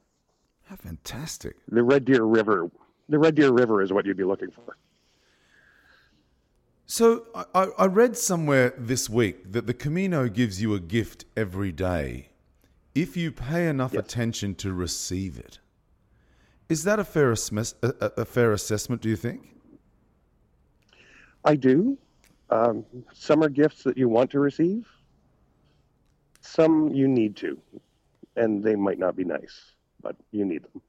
How 0.66 0.76
fantastic! 0.76 1.56
The 1.70 1.84
Red 1.84 2.06
Deer 2.06 2.24
River. 2.24 2.70
The 3.10 3.20
Red 3.20 3.36
Deer 3.36 3.52
River 3.52 3.82
is 3.84 3.94
what 3.94 4.06
you'd 4.06 4.18
be 4.18 4.24
looking 4.24 4.50
for. 4.52 4.78
So 6.88 7.26
I, 7.54 7.68
I 7.78 7.86
read 7.86 8.16
somewhere 8.18 8.74
this 8.78 9.10
week 9.10 9.52
that 9.52 9.66
the 9.68 9.74
Camino 9.74 10.28
gives 10.28 10.62
you 10.62 10.74
a 10.76 10.80
gift 10.80 11.26
every 11.36 11.72
day 11.72 12.30
if 12.94 13.18
you 13.18 13.32
pay 13.32 13.68
enough 13.68 13.94
Yes. 13.94 14.04
attention 14.06 14.56
to 14.56 14.72
receive 14.74 15.38
it. 15.38 15.60
Is 16.70 16.84
that 16.84 17.00
a 17.00 17.04
fair, 17.04 17.32
assess- 17.32 17.76
a- 17.84 18.12
a 18.18 18.26
fair 18.26 18.52
assessment? 18.52 19.02
Do 19.02 19.10
you 19.10 19.16
think? 19.16 19.56
I 21.44 21.56
do. 21.56 21.98
Um, 22.50 22.86
some 23.14 23.44
are 23.44 23.50
gifts 23.50 23.84
that 23.84 23.98
you 23.98 24.08
want 24.10 24.32
to 24.32 24.40
receive. 24.40 24.88
Some 26.56 26.94
you 26.94 27.08
need 27.08 27.36
to, 27.38 27.58
and 28.38 28.64
they 28.64 28.76
might 28.76 28.98
not 28.98 29.16
be 29.18 29.26
nice, 29.26 29.74
but 30.02 30.16
you 30.32 30.46
need 30.46 30.64
them. 30.64 30.82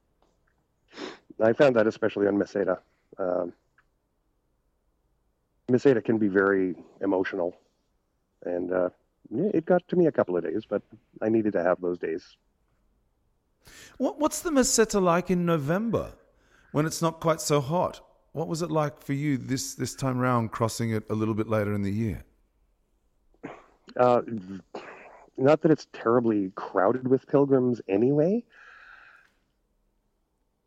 I 1.40 1.52
found 1.52 1.75
that 1.75 1.88
especially 1.88 2.28
on 2.28 2.37
Meseta. 2.37 2.78
Um, 3.18 3.52
Meseta 5.68 6.04
can 6.04 6.18
be 6.18 6.28
very 6.28 6.76
emotional, 7.00 7.56
and 8.44 8.73
uh, 8.73 8.90
it 9.32 9.66
got 9.66 9.87
to 9.88 9.96
me 9.96 10.06
a 10.06 10.12
couple 10.12 10.37
of 10.37 10.44
days, 10.44 10.62
but 10.68 10.82
I 11.20 11.28
needed 11.28 11.52
to 11.54 11.62
have 11.64 11.80
those 11.80 11.99
days. 11.99 12.37
What, 13.99 14.20
what's 14.20 14.42
the 14.42 14.50
Meseta 14.50 15.02
like 15.02 15.30
in 15.32 15.44
November 15.44 16.12
when 16.70 16.87
it's 16.87 17.02
not 17.02 17.18
quite 17.18 17.40
so 17.40 17.61
hot? 17.61 18.00
What 18.32 18.46
was 18.46 18.62
it 18.62 18.70
like 18.70 19.02
for 19.02 19.14
you 19.14 19.37
this, 19.37 19.75
this 19.75 19.96
time 19.96 20.18
round, 20.18 20.52
crossing 20.52 20.90
it 20.92 21.04
a 21.11 21.14
little 21.14 21.35
bit 21.35 21.49
later 21.49 21.75
in 21.75 21.82
the 21.82 21.90
year? 21.90 22.23
Uh, 23.96 24.20
not 25.37 25.62
that 25.62 25.71
it's 25.71 25.87
terribly 25.93 26.50
crowded 26.55 27.07
with 27.09 27.26
pilgrims 27.26 27.81
anyway. 27.88 28.45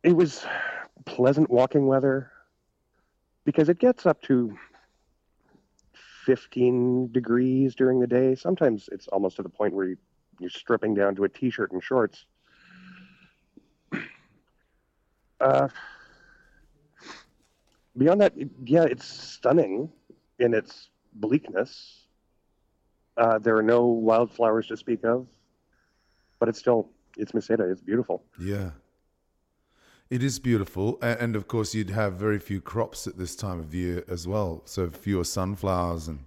It 0.02 0.16
was 0.16 0.44
pleasant 1.04 1.50
walking 1.50 1.86
weather 1.86 2.30
because 3.44 3.68
it 3.68 3.78
gets 3.78 4.06
up 4.06 4.22
to 4.22 4.56
15 6.24 7.10
degrees 7.12 7.74
during 7.74 8.00
the 8.00 8.06
day. 8.06 8.34
Sometimes 8.34 8.88
it's 8.92 9.08
almost 9.08 9.36
to 9.36 9.42
the 9.42 9.48
point 9.48 9.74
where 9.74 9.86
you, 9.86 9.96
you're 10.38 10.50
stripping 10.50 10.94
down 10.94 11.14
to 11.16 11.24
a 11.24 11.28
t 11.28 11.50
shirt 11.50 11.72
and 11.72 11.82
shorts. 11.82 12.26
Uh, 15.40 15.68
beyond 17.96 18.20
that, 18.20 18.34
yeah, 18.62 18.82
it's 18.82 19.06
stunning 19.06 19.90
in 20.38 20.52
its 20.52 20.90
bleakness. 21.14 22.06
Uh, 23.16 23.38
there 23.38 23.56
are 23.56 23.62
no 23.62 23.84
wildflowers 23.86 24.66
to 24.68 24.76
speak 24.76 25.04
of, 25.04 25.26
but 26.38 26.48
it's 26.48 26.58
still 26.58 26.88
it's 27.16 27.32
Meseta. 27.32 27.70
It's 27.70 27.80
beautiful. 27.82 28.24
Yeah. 28.40 28.70
It 30.10 30.22
is 30.24 30.38
beautiful. 30.40 30.98
And 31.02 31.36
of 31.36 31.46
course, 31.46 31.74
you'd 31.74 31.90
have 31.90 32.14
very 32.14 32.38
few 32.40 32.60
crops 32.60 33.06
at 33.06 33.16
this 33.16 33.36
time 33.36 33.60
of 33.60 33.72
year 33.74 34.04
as 34.08 34.26
well. 34.26 34.62
So 34.64 34.90
fewer 34.90 35.24
sunflowers 35.24 36.08
and 36.08 36.20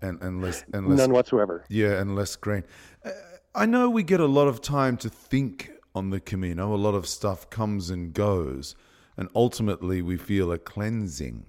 and, 0.00 0.20
and 0.22 0.42
less 0.42 0.64
and 0.72 0.88
less 0.88 0.98
None 0.98 1.12
whatsoever. 1.12 1.64
yeah, 1.68 2.00
and 2.00 2.14
less 2.16 2.34
grain. 2.36 2.64
Uh, 3.04 3.10
I 3.54 3.66
know 3.66 3.88
we 3.90 4.02
get 4.02 4.20
a 4.20 4.26
lot 4.26 4.48
of 4.48 4.60
time 4.60 4.96
to 4.98 5.08
think 5.08 5.70
on 5.94 6.10
the 6.10 6.20
Camino. 6.20 6.74
A 6.74 6.76
lot 6.76 6.94
of 6.94 7.06
stuff 7.06 7.48
comes 7.50 7.88
and 7.90 8.12
goes, 8.12 8.74
and 9.16 9.28
ultimately 9.34 10.02
we 10.02 10.16
feel 10.16 10.50
a 10.52 10.58
cleansing, 10.58 11.46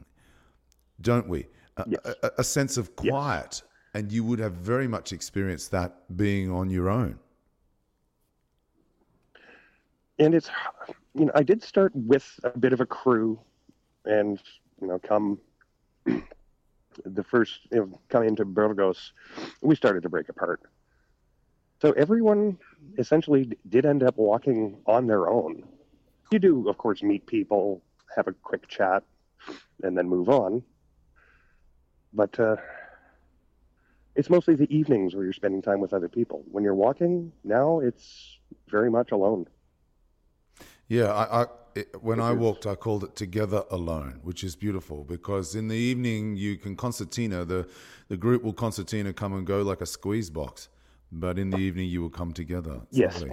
don't 1.01 1.27
we? 1.27 1.47
A, 1.77 1.85
Yes. 1.87 2.15
a, 2.21 2.31
a 2.39 2.43
sense 2.43 2.77
of 2.77 2.91
Yes. 3.01 3.63
And 3.93 4.11
you 4.11 4.23
would 4.23 4.39
have 4.39 4.53
very 4.53 4.87
much 4.87 5.13
experienced 5.13 5.71
that 5.71 6.17
being 6.17 6.51
on 6.51 6.69
your 6.69 6.89
own. 6.89 7.19
and 10.19 10.33
it's 10.33 10.49
you 11.13 11.25
know 11.25 11.31
I 11.35 11.43
did 11.43 11.63
start 11.63 11.91
with 11.95 12.39
a 12.43 12.57
bit 12.57 12.73
of 12.73 12.81
a 12.81 12.85
crew, 12.85 13.39
and 14.05 14.39
you 14.81 14.87
know 14.87 14.99
come 14.99 15.39
the 16.05 17.23
first 17.23 17.59
you 17.71 17.77
know, 17.79 17.99
coming 18.09 18.29
into 18.29 18.45
Burgos, 18.45 19.13
we 19.61 19.75
started 19.75 20.03
to 20.03 20.09
break 20.09 20.29
apart. 20.29 20.61
So 21.81 21.91
everyone 21.93 22.57
essentially 22.97 23.57
did 23.67 23.85
end 23.85 24.03
up 24.03 24.17
walking 24.17 24.77
on 24.85 25.07
their 25.07 25.29
own. 25.29 25.63
You 26.31 26.39
do, 26.39 26.69
of 26.69 26.77
course, 26.77 27.03
meet 27.03 27.25
people, 27.25 27.81
have 28.15 28.27
a 28.27 28.31
quick 28.31 28.67
chat, 28.69 29.03
and 29.83 29.97
then 29.97 30.07
move 30.07 30.29
on. 30.29 30.63
But 32.13 32.39
uh, 32.39 32.55
it's 34.15 34.29
mostly 34.29 34.55
the 34.55 34.73
evenings 34.75 35.15
where 35.15 35.23
you're 35.23 35.33
spending 35.33 35.61
time 35.61 35.79
with 35.79 35.93
other 35.93 36.09
people. 36.09 36.43
When 36.51 36.63
you're 36.63 36.75
walking 36.75 37.31
now, 37.43 37.79
it's 37.79 38.37
very 38.67 38.89
much 38.89 39.11
alone. 39.11 39.47
Yeah, 40.87 41.11
I, 41.11 41.43
I 41.43 41.45
it, 41.75 42.03
when 42.03 42.19
It 42.19 42.23
I 42.23 42.33
is. 42.33 42.37
walked, 42.37 42.67
I 42.67 42.75
called 42.75 43.03
it 43.03 43.15
"Together 43.15 43.63
Alone," 43.71 44.19
which 44.21 44.43
is 44.43 44.55
beautiful 44.55 45.03
because 45.03 45.55
in 45.55 45.67
the 45.67 45.75
evening 45.75 46.35
you 46.35 46.57
can 46.57 46.75
concertina. 46.75 47.45
The 47.45 47.67
the 48.09 48.17
group 48.17 48.43
will 48.43 48.53
concertina 48.53 49.13
come 49.13 49.33
and 49.33 49.47
go 49.47 49.63
like 49.63 49.81
a 49.81 49.85
squeeze 49.87 50.29
box, 50.29 50.69
but 51.11 51.39
in 51.39 51.49
the 51.49 51.57
evening 51.57 51.89
you 51.89 52.01
will 52.01 52.11
come 52.11 52.31
together. 52.31 52.81
Yes. 52.91 53.23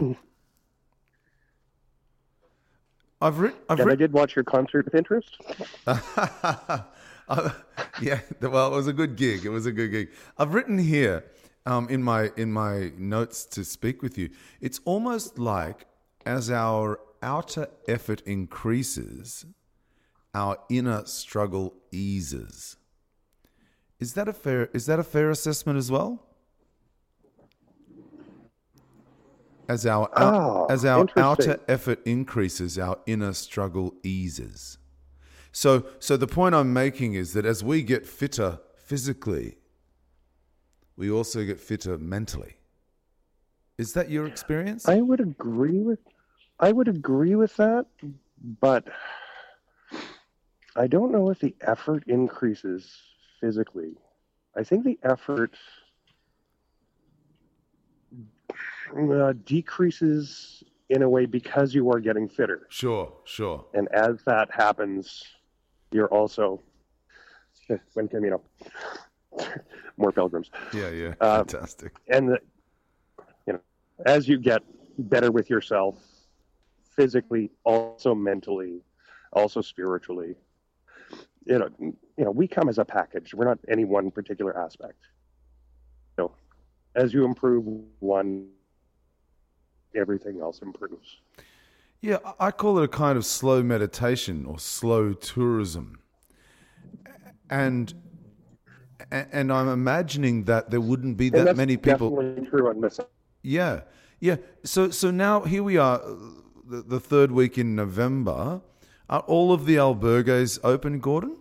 I've 3.21 3.39
written. 3.39 3.61
I've 3.69 3.81
And 3.81 3.91
I 3.91 3.95
did 3.95 4.13
watch 4.15 4.35
your 4.35 4.45
concert 4.45 4.87
with 4.87 4.95
interest. 4.95 5.37
Uh, 7.31 7.51
yeah, 8.03 8.21
well, 8.43 8.73
it 8.73 8.77
was 8.77 8.89
a 8.89 8.93
good 8.93 9.17
gig. 9.17 9.45
It 9.45 9.51
was 9.51 9.65
a 9.65 9.73
good 9.73 9.91
gig. 9.91 10.09
I've 10.37 10.53
written 10.53 10.79
here 10.79 11.25
um, 11.65 11.89
in 11.89 12.03
my 12.03 12.31
in 12.37 12.53
my 12.53 12.93
notes 12.99 13.45
to 13.47 13.65
speak 13.65 14.03
with 14.03 14.19
you. 14.19 14.31
It's 14.61 14.81
almost 14.85 15.39
like 15.39 15.87
as 16.27 16.51
our 16.51 16.99
outer 17.23 17.69
effort 17.89 18.21
increases, 18.23 19.47
our 20.35 20.59
inner 20.69 21.07
struggle 21.07 21.75
eases. 21.93 22.77
Is 24.01 24.15
that 24.15 24.29
a 24.29 24.33
fair? 24.33 24.69
Is 24.73 24.87
that 24.87 24.99
a 24.99 25.05
fair 25.05 25.31
assessment 25.31 25.79
as 25.79 25.91
well? 25.91 26.27
As 29.69 29.87
our 29.87 30.11
out- 30.19 30.35
Ah, 30.35 30.65
as 30.67 30.85
our 30.85 31.07
outer 31.17 31.61
effort 31.69 32.05
increases, 32.05 32.77
our 32.77 32.99
inner 33.07 33.33
struggle 33.33 33.95
eases. 34.03 34.79
So, 35.52 35.85
so 35.99 36.16
the 36.16 36.26
point 36.26 36.54
I'm 36.54 36.73
making 36.73 37.14
is 37.14 37.33
that 37.33 37.45
as 37.45 37.64
we 37.64 37.83
get 37.83 38.07
fitter 38.07 38.61
physically, 38.76 39.57
we 40.97 41.11
also 41.11 41.45
get 41.45 41.61
fitter 41.61 41.99
mentally. 41.99 42.57
Is 43.78 43.95
that 43.95 44.11
your 44.11 44.26
experience? 44.26 44.87
I 44.87 45.00
would 45.00 45.21
agree 45.21 45.80
with 45.80 45.99
I 46.61 46.73
would 46.73 46.88
agree 46.88 47.35
with 47.37 47.57
that, 47.57 47.87
but 48.61 48.85
I 50.76 50.87
don't 50.87 51.11
know 51.11 51.30
if 51.30 51.38
the 51.38 51.54
effort 51.62 52.04
increases 52.07 53.00
physically. 53.40 53.97
I 54.54 54.62
think 54.62 54.85
the 54.85 54.99
effort 55.02 55.54
uh, 58.95 59.33
decreases 59.47 60.62
in 60.90 61.02
a 61.02 61.09
way 61.09 61.25
because 61.25 61.75
you 61.75 61.90
are 61.90 62.00
getting 62.00 62.28
fitter. 62.28 62.66
sure, 62.69 63.12
sure. 63.25 63.64
And 63.73 63.88
as 63.92 64.23
that 64.26 64.50
happens, 64.52 65.25
you're 65.91 66.09
also 66.09 66.61
when 67.95 68.09
Camino 68.09 68.43
more 69.97 70.13
pilgrims. 70.13 70.51
Yeah, 70.73 70.91
yeah. 70.91 71.15
Uh, 71.21 71.39
Fantastic. 71.39 71.93
and 72.09 72.31
the, 72.31 72.39
you 73.47 73.53
know 73.53 73.61
as 74.07 74.29
you 74.29 74.39
get 74.39 74.63
better 74.99 75.31
with 75.31 75.49
yourself 75.51 75.97
physically 76.97 77.51
also 77.65 78.15
mentally 78.15 78.83
also 79.33 79.61
spiritually 79.61 80.35
you 81.47 81.59
know 81.59 81.69
you 81.81 82.25
know 82.25 82.31
we 82.31 82.47
come 82.47 82.69
as 82.69 82.79
a 82.79 82.85
package 82.85 83.33
we're 83.35 83.45
not 83.45 83.59
any 83.69 83.85
one 83.85 84.11
particular 84.11 84.59
aspect 84.59 85.09
so 86.17 86.33
as 86.95 87.15
you 87.15 87.25
improve 87.25 87.65
one 88.01 88.49
everything 89.95 90.41
else 90.41 90.61
improves 90.61 91.21
Yeah, 92.00 92.19
I 92.38 92.50
call 92.50 92.78
it 92.78 92.85
a 92.85 92.88
kind 92.88 93.19
of 93.19 93.26
slow 93.26 93.62
meditation 93.62 94.47
or 94.47 94.59
slow 94.59 95.12
tourism. 95.12 95.99
And 97.49 97.92
and 99.11 99.52
I'm 99.52 99.69
imagining 99.69 100.45
that 100.45 100.71
there 100.71 100.80
wouldn't 100.80 101.16
be 101.16 101.30
that 101.30 101.57
many 101.57 101.76
people 101.76 102.11
definitely 102.11 102.47
true 102.49 102.69
on 102.69 102.80
this 102.80 103.00
Yeah, 103.42 103.80
yeah. 104.21 104.37
So 104.64 104.90
so 104.90 105.11
now 105.11 105.40
here 105.40 105.62
we 105.62 105.76
are, 105.76 106.00
the, 106.64 106.83
the 106.83 107.00
third 107.00 107.33
week 107.33 107.59
in 107.59 107.75
November. 107.75 108.61
Are 109.09 109.21
all 109.21 109.52
of 109.52 109.66
the 109.66 109.75
albergues 109.75 110.61
open, 110.62 111.00
Gordon? 111.00 111.37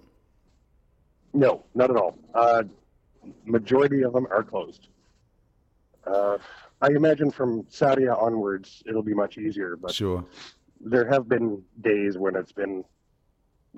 no 1.33 1.63
not 1.75 1.89
at 1.89 1.95
all 1.95 2.17
uh, 2.33 2.63
majority 3.45 4.01
of 4.01 4.13
them 4.13 4.27
are 4.31 4.43
closed 4.43 4.87
uh, 6.13 6.37
i 6.81 6.87
imagine 6.87 7.29
from 7.31 7.63
Sarria 7.63 8.21
onwards 8.21 8.83
it'll 8.85 9.03
be 9.03 9.13
much 9.13 9.37
easier 9.37 9.75
but 9.75 9.91
Sure. 9.93 10.25
there 10.79 11.07
have 11.07 11.27
been 11.27 11.61
days 11.81 12.17
when 12.17 12.35
it's 12.35 12.51
been 12.51 12.83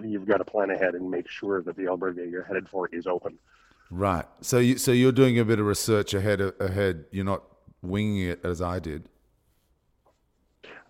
you've 0.02 0.26
got 0.26 0.38
to 0.38 0.46
plan 0.46 0.70
ahead 0.72 0.96
and 0.96 1.10
make 1.10 1.28
sure 1.28 1.62
that 1.62 1.76
the 1.76 1.84
albergue 1.84 2.30
you're 2.32 2.44
headed 2.44 2.68
for 2.70 2.88
is 2.94 3.06
open. 3.08 3.38
Right. 3.90 4.26
So 4.40 4.60
you 4.60 4.78
so 4.78 4.92
you're 4.94 5.12
doing 5.12 5.38
a 5.40 5.44
bit 5.46 5.60
of 5.60 5.66
research 5.66 6.14
ahead 6.14 6.40
ahead. 6.62 7.06
You're 7.12 7.26
not 7.26 7.44
winging 7.82 8.20
it 8.30 8.40
as 8.46 8.62
I 8.62 8.80
did. 8.80 9.04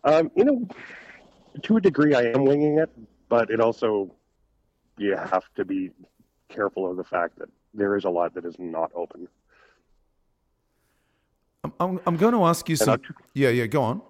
Um, 0.03 0.29
you 0.35 0.43
know, 0.45 0.67
to 1.63 1.77
a 1.77 1.81
degree, 1.81 2.13
I 2.13 2.23
am 2.23 2.45
winging 2.45 2.77
it, 2.77 2.91
but 3.27 3.49
it 3.49 3.59
also 3.59 4.13
you 4.97 5.15
have 5.15 5.45
to 5.55 5.65
be 5.65 5.89
careful 6.49 6.89
of 6.89 6.95
the 6.97 7.03
fact 7.03 7.39
that 7.39 7.49
there 7.73 7.95
is 7.95 8.03
a 8.03 8.09
lot 8.09 8.35
that 8.35 8.45
is 8.45 8.55
not 8.59 8.91
open. 8.93 9.27
I'm 11.81 11.99
I'm, 12.05 12.17
going 12.17 12.33
to 12.33 12.43
ask 12.45 12.69
you 12.69 12.75
some. 12.75 12.99
Oct- 12.99 13.13
Yeah, 13.33 13.49
yeah. 13.49 13.65
Go 13.65 13.81
on. 13.81 14.01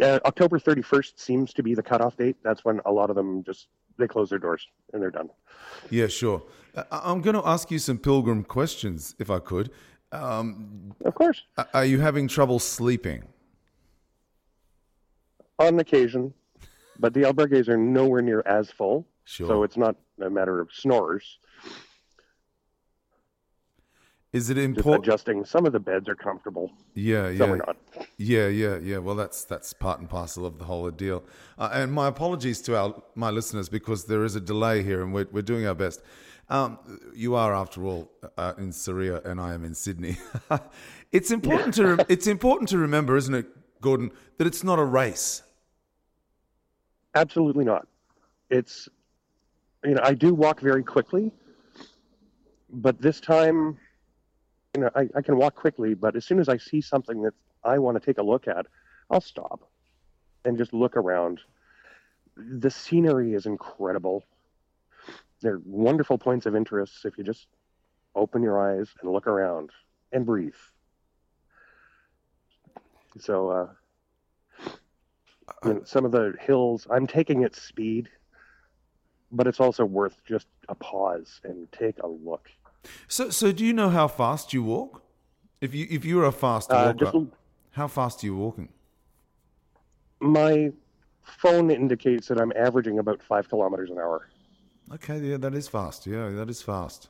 Uh, 0.00 0.18
October 0.24 0.58
31st 0.58 1.18
seems 1.18 1.52
to 1.52 1.62
be 1.62 1.74
the 1.74 1.82
cutoff 1.82 2.16
date. 2.16 2.36
That's 2.42 2.64
when 2.64 2.80
a 2.86 2.90
lot 2.92 3.10
of 3.10 3.16
them 3.16 3.44
just 3.44 3.68
they 3.98 4.08
close 4.08 4.30
their 4.30 4.38
doors 4.38 4.66
and 4.92 5.02
they're 5.02 5.10
done. 5.10 5.28
Yeah, 5.90 6.06
sure. 6.06 6.42
I- 6.74 6.84
I'm 7.04 7.20
going 7.20 7.36
to 7.36 7.46
ask 7.46 7.70
you 7.70 7.78
some 7.78 7.98
pilgrim 7.98 8.42
questions, 8.44 9.14
if 9.18 9.30
I 9.30 9.38
could. 9.38 9.70
Um, 10.12 10.94
Of 11.04 11.14
course, 11.14 11.42
are 11.74 11.84
you 11.84 12.00
having 12.00 12.28
trouble 12.28 12.58
sleeping? 12.58 13.24
on 15.58 15.78
occasion, 15.78 16.34
but 16.98 17.14
the 17.14 17.20
albergues 17.20 17.68
are 17.68 17.76
nowhere 17.76 18.20
near 18.22 18.42
as 18.46 18.70
full, 18.70 19.06
Sure. 19.24 19.46
so 19.46 19.62
it's 19.62 19.76
not 19.76 19.94
a 20.20 20.28
matter 20.28 20.60
of 20.60 20.68
snorers. 20.72 21.38
Is 24.32 24.48
it 24.48 24.56
important? 24.56 25.06
adjusting. 25.06 25.44
Some 25.44 25.66
of 25.66 25.72
the 25.72 25.78
beds 25.80 26.08
are 26.08 26.14
comfortable, 26.14 26.72
Yeah, 26.94 27.36
some 27.36 27.50
yeah. 27.50 27.54
are 27.54 27.56
not. 27.58 27.76
Yeah, 28.16 28.48
yeah, 28.48 28.78
yeah. 28.78 28.98
Well, 28.98 29.14
that's 29.14 29.44
that's 29.44 29.74
part 29.74 30.00
and 30.00 30.08
parcel 30.08 30.46
of 30.46 30.58
the 30.58 30.64
whole 30.64 30.90
deal. 30.90 31.22
Uh, 31.58 31.68
and 31.72 31.92
my 31.92 32.08
apologies 32.08 32.62
to 32.62 32.76
our 32.76 33.02
my 33.14 33.28
listeners 33.30 33.68
because 33.68 34.06
there 34.06 34.24
is 34.24 34.34
a 34.34 34.40
delay 34.40 34.82
here, 34.82 35.02
and 35.02 35.12
we're 35.12 35.28
we're 35.30 35.42
doing 35.42 35.66
our 35.66 35.74
best. 35.74 36.02
Um, 36.48 36.78
you 37.14 37.34
are, 37.34 37.54
after 37.54 37.84
all, 37.84 38.10
uh, 38.36 38.52
in 38.58 38.70
Sarria, 38.72 39.24
and 39.24 39.40
I 39.40 39.54
am 39.54 39.64
in 39.64 39.74
Sydney. 39.74 40.16
it's 41.12 41.30
important 41.30 41.74
to 41.74 41.86
rem- 41.96 42.06
it's 42.08 42.26
important 42.26 42.68
to 42.70 42.78
remember, 42.78 43.16
isn't 43.16 43.34
it, 43.34 43.46
Gordon, 43.80 44.10
that 44.38 44.46
it's 44.46 44.64
not 44.64 44.78
a 44.78 44.84
race. 44.84 45.42
Absolutely 47.14 47.64
not. 47.64 47.86
It's, 48.50 48.88
you 49.84 49.94
know, 49.94 50.00
I 50.02 50.14
do 50.14 50.34
walk 50.34 50.60
very 50.60 50.82
quickly, 50.82 51.32
but 52.70 53.00
this 53.00 53.20
time, 53.20 53.78
you 54.74 54.82
know, 54.82 54.90
I, 54.94 55.08
I 55.14 55.22
can 55.22 55.36
walk 55.36 55.54
quickly, 55.54 55.94
but 55.94 56.16
as 56.16 56.24
soon 56.24 56.38
as 56.38 56.48
I 56.48 56.56
see 56.56 56.80
something 56.80 57.22
that 57.22 57.34
I 57.62 57.78
want 57.78 58.00
to 58.00 58.04
take 58.04 58.18
a 58.18 58.22
look 58.22 58.48
at, 58.48 58.66
I'll 59.10 59.20
stop 59.20 59.70
and 60.44 60.56
just 60.56 60.72
look 60.72 60.96
around. 60.96 61.40
The 62.36 62.70
scenery 62.70 63.34
is 63.34 63.44
incredible. 63.44 64.24
They're 65.42 65.60
wonderful 65.64 66.16
points 66.16 66.46
of 66.46 66.56
interest 66.56 67.04
if 67.04 67.18
you 67.18 67.24
just 67.24 67.46
open 68.14 68.42
your 68.42 68.58
eyes 68.58 68.88
and 69.02 69.12
look 69.12 69.26
around 69.26 69.70
and 70.10 70.24
breathe. 70.24 70.54
So, 73.18 73.50
uh, 73.50 73.68
you 75.64 75.74
know, 75.74 75.82
some 75.84 76.06
of 76.06 76.12
the 76.12 76.34
hills, 76.40 76.86
I'm 76.90 77.06
taking 77.06 77.44
at 77.44 77.54
speed, 77.54 78.08
but 79.30 79.46
it's 79.46 79.60
also 79.60 79.84
worth 79.84 80.16
just 80.26 80.46
a 80.70 80.74
pause 80.74 81.40
and 81.44 81.70
take 81.72 81.98
a 82.02 82.06
look. 82.06 82.48
So, 83.08 83.30
so 83.30 83.52
do 83.52 83.64
you 83.64 83.72
know 83.72 83.88
how 83.90 84.08
fast 84.08 84.52
you 84.52 84.62
walk? 84.62 85.02
If 85.60 85.74
you 85.74 85.86
if 85.90 86.04
you're 86.04 86.24
a 86.24 86.32
fast 86.32 86.70
Uh, 86.70 86.92
walker, 86.98 87.04
just 87.04 87.26
how 87.72 87.88
fast 87.88 88.22
are 88.22 88.26
you 88.26 88.36
walking? 88.36 88.68
my 90.20 90.72
phone 91.22 91.70
indicates 91.70 92.28
that 92.28 92.40
I'm 92.40 92.52
averaging 92.56 92.98
about 92.98 93.22
five 93.22 93.48
kilometers 93.48 93.90
an 93.90 93.98
hour. 93.98 94.28
Okay, 94.94 95.18
yeah, 95.18 95.36
that 95.38 95.54
is 95.54 95.68
fast. 95.68 96.06
Yeah, 96.06 96.30
that 96.30 96.48
is 96.50 96.62
fast. 96.62 97.08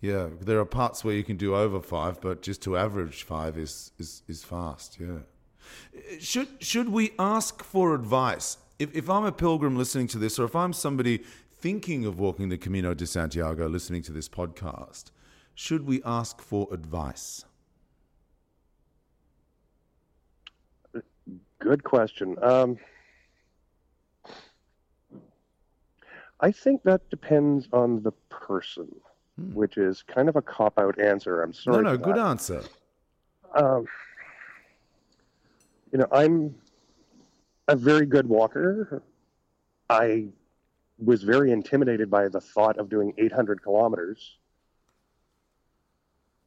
Yeah, 0.00 0.30
there 0.40 0.58
are 0.58 0.64
parts 0.64 1.04
where 1.04 1.14
you 1.14 1.22
can 1.24 1.36
do 1.36 1.54
over 1.54 1.80
five, 1.80 2.20
but 2.20 2.42
just 2.42 2.62
to 2.62 2.76
average 2.76 3.22
five 3.22 3.56
is 3.56 3.92
is, 3.98 4.22
is 4.28 4.44
fast. 4.44 4.98
Yeah. 5.00 5.20
Should 6.18 6.48
should 6.60 6.88
we 6.88 7.12
ask 7.18 7.62
for 7.62 7.94
advice? 7.94 8.58
If 8.78 8.94
if 8.94 9.08
I'm 9.08 9.24
a 9.24 9.32
pilgrim 9.32 9.76
listening 9.76 10.08
to 10.08 10.18
this, 10.18 10.38
or 10.38 10.44
if 10.44 10.56
I'm 10.56 10.72
somebody 10.72 11.22
thinking 11.62 12.04
of 12.04 12.18
walking 12.18 12.48
the 12.48 12.58
Camino 12.58 12.92
de 12.92 13.06
Santiago, 13.06 13.68
listening 13.68 14.02
to 14.02 14.12
this 14.12 14.28
podcast, 14.28 15.12
should 15.54 15.86
we 15.86 16.02
ask 16.04 16.42
for 16.42 16.66
advice? 16.72 17.44
Good 21.60 21.84
question. 21.84 22.34
Um, 22.42 22.78
I 26.40 26.50
think 26.50 26.82
that 26.82 27.08
depends 27.10 27.68
on 27.72 28.02
the 28.02 28.10
person, 28.28 28.88
which 29.52 29.76
is 29.76 30.02
kind 30.02 30.28
of 30.28 30.34
a 30.34 30.42
cop 30.42 30.76
out 30.80 30.98
answer. 30.98 31.42
I'm 31.42 31.52
sorry. 31.52 31.84
no, 31.84 31.92
no, 31.92 31.96
good 31.96 32.16
that. 32.16 32.26
answer. 32.26 32.64
Um, 33.54 33.86
you 35.92 35.98
know, 36.00 36.08
I'm 36.10 36.56
a 37.68 37.76
very 37.76 38.06
good 38.06 38.28
walker. 38.28 39.00
I 39.88 40.26
was 40.98 41.22
very 41.22 41.52
intimidated 41.52 42.10
by 42.10 42.28
the 42.28 42.40
thought 42.40 42.78
of 42.78 42.88
doing 42.88 43.12
800 43.18 43.62
kilometers, 43.62 44.38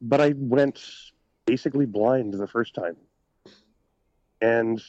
but 0.00 0.20
I 0.20 0.34
went 0.36 0.80
basically 1.44 1.86
blind 1.86 2.34
the 2.34 2.46
first 2.46 2.74
time. 2.74 2.96
And 4.40 4.82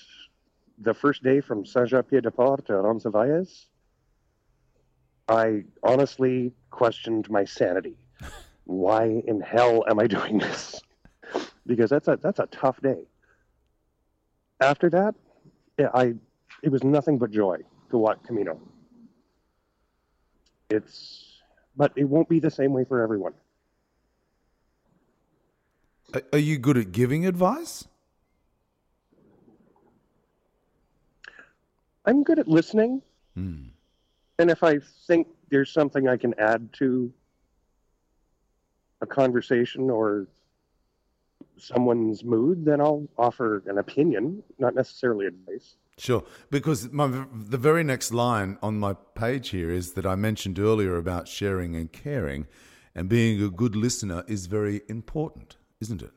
the 0.77 0.93
first 0.93 1.23
day 1.23 1.41
from 1.41 1.65
Saint-Jean-Pied-de-Port 1.65 2.67
to 2.67 2.75
Roncesvalles, 2.75 3.67
I 5.27 5.63
honestly 5.83 6.53
questioned 6.69 7.29
my 7.29 7.45
sanity. 7.45 7.97
Why 8.65 9.21
in 9.25 9.41
hell 9.41 9.83
am 9.89 9.99
I 9.99 10.07
doing 10.07 10.37
this? 10.39 10.81
because 11.67 11.89
that's 11.89 12.07
a 12.07 12.17
that's 12.17 12.39
a 12.39 12.47
tough 12.47 12.81
day. 12.81 13.03
After 14.59 14.89
that, 14.89 15.13
yeah, 15.77 15.89
I 15.93 16.15
it 16.63 16.69
was 16.69 16.83
nothing 16.83 17.19
but 17.19 17.29
joy 17.29 17.57
to 17.91 17.97
walk 17.97 18.25
Camino. 18.25 18.59
It's 20.69 21.23
but 21.75 21.91
it 21.95 22.05
won't 22.05 22.27
be 22.27 22.39
the 22.39 22.49
same 22.49 22.73
way 22.73 22.83
for 22.83 23.01
everyone. 23.01 23.33
Are- 26.33 26.39
you 26.39 26.57
good 26.57 26.77
at 26.77 26.91
giving 26.91 27.25
advice? 27.25 27.87
I'm 32.05 32.23
good 32.23 32.39
at 32.39 32.47
listening, 32.47 33.01
Hmm. 33.35 33.65
and 34.39 34.49
if 34.49 34.63
I 34.63 34.79
think 34.79 35.27
there's 35.49 35.69
something 35.71 36.07
I 36.07 36.15
can 36.17 36.33
add 36.39 36.71
to 36.73 37.11
a 39.01 39.05
conversation 39.05 39.89
or 39.89 40.27
someone's 41.57 42.23
mood, 42.23 42.63
then 42.63 42.79
I'll 42.79 43.07
offer 43.17 43.61
an 43.67 43.77
opinion, 43.77 44.41
not 44.57 44.73
necessarily 44.73 45.25
advice. 45.27 45.75
Sure, 45.99 46.23
because 46.51 46.91
my, 46.91 47.25
the 47.33 47.57
very 47.57 47.83
next 47.83 48.13
line 48.13 48.59
on 48.61 48.77
my 48.77 48.93
page 49.15 49.49
here 49.49 49.71
is 49.71 49.93
that 49.93 50.05
I 50.05 50.15
mentioned 50.15 50.59
earlier 50.59 50.95
about 50.95 51.27
sharing 51.27 51.75
and 51.75 51.91
caring, 51.91 52.45
and 52.93 53.09
being 53.09 53.41
a 53.41 53.49
good 53.49 53.75
listener 53.75 54.23
is 54.27 54.45
very 54.45 54.81
important, 54.89 55.57
isn't 55.81 56.03
it? 56.03 56.11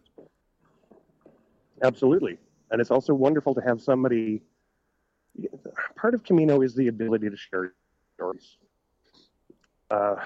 Absolutely. 1.83 2.39
And 2.71 2.81
it's 2.81 2.91
also 2.91 3.15
wonderful 3.15 3.55
to 3.55 3.61
have 3.63 3.81
somebody. 3.81 4.43
Part 5.97 6.15
of 6.15 6.25
Camino 6.25 6.61
is 6.61 6.75
the 6.75 6.89
ability 6.89 7.31
to 7.31 7.37
share 7.37 7.73
stories. 8.17 8.59
Uh, 9.91 10.17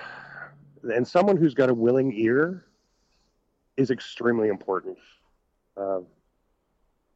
and 0.82 1.06
someone 1.06 1.36
who's 1.36 1.54
got 1.54 1.70
a 1.70 1.74
willing 1.74 2.12
ear 2.12 2.66
is 3.76 3.92
extremely 3.92 4.48
important. 4.48 4.98
Uh, 5.76 6.00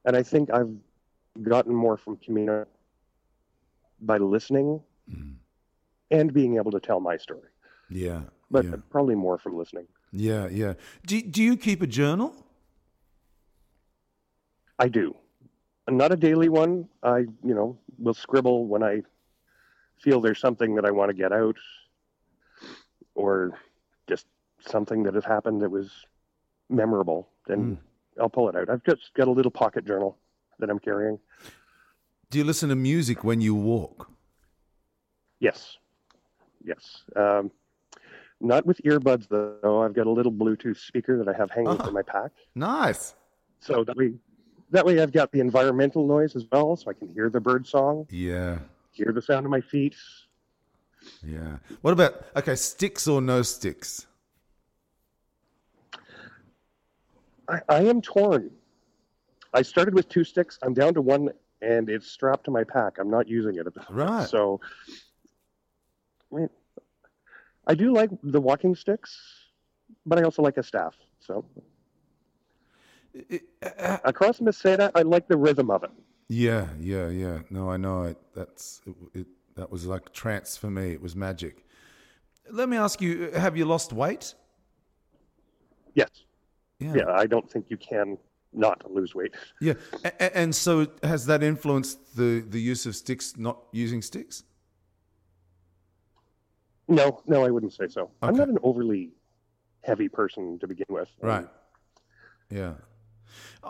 and 0.05 0.16
I 0.16 0.22
think 0.22 0.51
I've 0.51 0.74
gotten 1.42 1.74
more 1.74 1.96
from 1.96 2.16
Camino 2.16 2.66
by 4.01 4.18
listening 4.18 4.81
mm-hmm. 5.11 5.33
and 6.11 6.33
being 6.33 6.57
able 6.57 6.70
to 6.70 6.81
tell 6.81 7.01
my 7.01 7.16
story, 7.16 7.48
Yeah, 7.90 8.22
but 8.51 8.64
yeah, 8.64 8.77
probably 8.90 9.14
more 9.14 9.38
from 9.38 9.57
listening. 9.57 9.87
yeah, 10.12 10.48
yeah. 10.48 10.74
Do 11.07 11.20
Do 11.20 11.42
you 11.42 11.57
keep 11.57 11.83
a 11.83 11.87
journal? 11.87 12.35
I 14.79 14.88
do. 14.88 15.16
Not 15.88 16.12
a 16.12 16.16
daily 16.16 16.48
one. 16.48 16.88
I, 17.03 17.18
you 17.18 17.55
know, 17.55 17.79
will 17.98 18.14
scribble 18.14 18.66
when 18.66 18.83
I 18.83 19.03
feel 20.01 20.20
there's 20.20 20.38
something 20.38 20.74
that 20.77 20.85
I 20.85 20.90
want 20.90 21.09
to 21.09 21.14
get 21.14 21.33
out 21.33 21.57
or 23.14 23.59
just 24.09 24.27
something 24.61 25.03
that 25.05 25.14
has 25.14 25.24
happened 25.24 25.62
that 25.62 25.70
was 25.70 25.90
memorable. 26.68 27.29
Then 27.46 27.77
mm. 27.77 27.79
I'll 28.20 28.29
pull 28.29 28.48
it 28.48 28.55
out. 28.55 28.68
I've 28.68 28.85
just 28.85 29.12
got 29.14 29.29
a 29.29 29.31
little 29.31 29.51
pocket 29.51 29.85
journal 29.85 30.16
that 30.59 30.71
I'm 30.71 30.79
carrying. 30.79 31.18
Do 32.31 32.38
you 32.38 32.44
listen 32.44 32.68
to 32.68 32.77
music 32.77 33.25
when 33.25 33.40
you 33.40 33.55
walk? 33.55 34.11
Yes. 35.40 35.77
Yes. 36.64 37.03
Um, 37.16 37.51
not 38.40 38.66
with 38.66 38.81
earbuds, 38.85 39.29
though. 39.29 39.83
I've 39.83 39.94
got 39.94 40.07
a 40.07 40.11
little 40.11 40.33
Bluetooth 40.33 40.77
speaker 40.79 41.16
that 41.23 41.29
I 41.29 41.37
have 41.37 41.51
hanging 41.51 41.68
Ah. 41.81 41.85
from 41.85 41.94
my 41.94 42.03
pack. 42.03 42.33
Nice. 42.55 43.14
So 43.61 43.83
that 43.85 43.97
way, 43.97 44.14
that 44.71 44.85
way 44.85 45.01
I've 45.01 45.12
got 45.12 45.33
the 45.33 45.40
environmental 45.40 46.07
noise 46.07 46.37
as 46.37 46.44
well, 46.53 46.77
so 46.77 46.90
I 46.90 46.92
can 46.94 47.09
hear 47.14 47.31
the 47.31 47.40
bird 47.40 47.66
song, 47.66 48.07
Yeah, 48.11 48.59
hear 48.92 49.12
the 49.12 49.23
sound 49.23 49.47
of 49.47 49.51
my 49.51 49.61
feet, 49.61 49.97
yeah. 51.25 51.57
What 51.81 51.92
about 51.92 52.27
okay, 52.37 52.55
sticks 52.55 53.09
or 53.09 53.21
no 53.23 53.42
sticks? 53.42 54.07
I, 57.49 57.61
I 57.68 57.85
am 57.85 58.03
torn. 58.03 58.51
I 59.54 59.62
started 59.62 59.94
with 59.94 60.08
two 60.08 60.24
sticks. 60.24 60.58
I'm 60.62 60.74
down 60.74 60.94
to 60.94 61.00
one, 61.00 61.30
and 61.62 61.88
it's 61.88 62.11
strapped 62.11 62.44
to 62.44 62.50
my 62.50 62.64
pack. 62.64 62.98
I'm 62.98 63.11
not 63.11 63.28
using 63.28 63.56
it 63.56 63.66
at 63.66 63.74
the 63.74 63.80
moment. 63.88 64.11
Right. 64.11 64.28
So, 64.28 64.61
I, 66.32 66.37
mean, 66.37 66.48
I 67.66 67.74
do 67.74 67.92
like 67.92 68.11
the 68.22 68.40
walking 68.40 68.74
sticks, 68.74 69.18
but 70.04 70.18
I 70.18 70.22
also 70.22 70.42
like 70.42 70.58
a 70.58 70.62
staff. 70.62 70.94
So, 71.20 71.44
It- 73.14 73.42
uh, 73.62 73.98
across 74.04 74.38
Meseta, 74.40 74.90
I 74.94 75.02
like 75.02 75.28
the 75.28 75.37
rhythm 75.37 75.70
of 75.70 75.82
it. 75.82 75.90
Yeah, 76.28 76.68
yeah, 76.78 77.08
yeah. 77.08 77.40
No, 77.50 77.70
I 77.70 77.78
know 77.78 78.02
it. 78.04 78.18
That's 78.34 78.82
it, 78.87 78.94
it. 79.14 79.26
That 79.56 79.72
was 79.72 79.87
like 79.87 80.12
trance 80.12 80.56
for 80.56 80.70
me. 80.70 80.92
It 80.92 81.00
was 81.00 81.16
magic. 81.16 81.64
Let 82.50 82.68
me 82.68 82.76
ask 82.76 83.00
you: 83.00 83.30
Have 83.32 83.56
you 83.56 83.64
lost 83.64 83.92
weight? 83.92 84.34
Yes. 85.94 86.11
Yeah, 86.78 87.06
I 87.08 87.26
don't 87.26 87.50
think 87.50 87.66
you 87.70 87.76
can 87.76 88.18
not 88.59 88.81
to 88.81 88.88
lose 88.88 89.14
weight. 89.14 89.35
Yeah. 89.61 89.75
A- 90.05 90.12
a- 90.21 90.37
and 90.37 90.55
so, 90.55 90.88
has 91.03 91.27
that 91.27 91.42
influenced 91.42 92.16
the 92.16 92.40
the 92.40 92.61
use 92.61 92.85
of 92.87 92.94
sticks? 92.97 93.37
Not 93.37 93.59
using 93.73 94.03
sticks? 94.03 94.44
No, 96.88 97.23
no, 97.27 97.44
I 97.44 97.51
wouldn't 97.51 97.73
say 97.75 97.88
so. 97.88 98.11
I'm 98.23 98.35
not 98.35 98.49
an 98.49 98.59
overly 98.62 99.11
heavy 99.83 100.09
person 100.09 100.59
to 100.59 100.66
begin 100.66 100.87
with. 100.88 101.09
Right. 101.21 101.47
Yeah. 102.51 102.75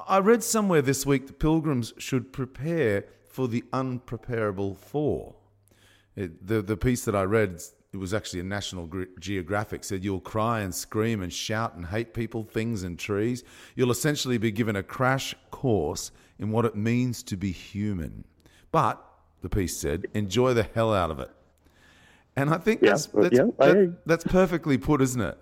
I 0.06 0.18
read 0.18 0.42
somewhere 0.44 0.82
this 0.82 1.04
week 1.04 1.26
that 1.26 1.38
pilgrims 1.40 1.92
should 1.98 2.32
prepare 2.32 3.04
for 3.28 3.48
the 3.48 3.62
unpreparable 3.72 4.76
for. 4.76 5.34
It, 6.14 6.46
the 6.46 6.62
the 6.62 6.76
piece 6.76 7.04
that 7.04 7.14
I 7.16 7.22
read, 7.22 7.60
it 7.92 7.96
was 7.96 8.12
actually 8.12 8.40
a 8.40 8.44
National 8.44 8.88
Geographic, 9.18 9.82
said 9.82 10.04
you'll 10.04 10.20
cry 10.20 10.60
and 10.60 10.74
scream 10.74 11.22
and 11.22 11.32
shout 11.32 11.74
and 11.74 11.86
hate 11.86 12.12
people, 12.12 12.44
things, 12.44 12.82
and 12.82 12.98
trees. 12.98 13.44
You'll 13.76 13.90
essentially 13.90 14.36
be 14.36 14.50
given 14.50 14.76
a 14.76 14.82
crash 14.82 15.34
course 15.50 16.10
in 16.38 16.50
what 16.50 16.66
it 16.66 16.76
means 16.76 17.22
to 17.24 17.36
be 17.36 17.50
human. 17.50 18.24
But 18.72 19.02
the 19.40 19.48
piece 19.48 19.74
said, 19.76 20.06
enjoy 20.12 20.52
the 20.52 20.64
hell 20.64 20.92
out 20.92 21.10
of 21.10 21.18
it. 21.18 21.30
And 22.36 22.50
I 22.50 22.58
think 22.58 22.82
Yeah, 22.82 22.90
that's 22.90 23.06
that's, 23.06 23.34
yeah, 23.34 23.44
that- 23.58 23.96
that's 24.04 24.24
perfectly 24.24 24.76
put, 24.76 25.00
isn't 25.00 25.20
it? 25.20 25.38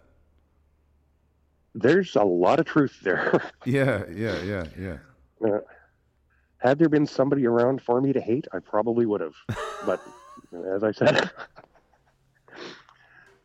There's 1.74 2.16
a 2.16 2.22
lot 2.24 2.58
of 2.60 2.66
truth 2.66 3.00
there. 3.02 3.50
Yeah, 3.66 4.04
yeah, 4.10 4.40
yeah, 4.42 4.64
yeah. 4.78 4.96
Uh, 5.44 5.58
had 6.58 6.78
there 6.78 6.88
been 6.88 7.06
somebody 7.06 7.46
around 7.46 7.82
for 7.82 8.00
me 8.00 8.12
to 8.14 8.20
hate, 8.20 8.46
I 8.52 8.60
probably 8.60 9.04
would 9.04 9.20
have. 9.20 9.34
But 9.84 10.00
as 10.74 10.82
I 10.84 10.92
said, 10.92 11.30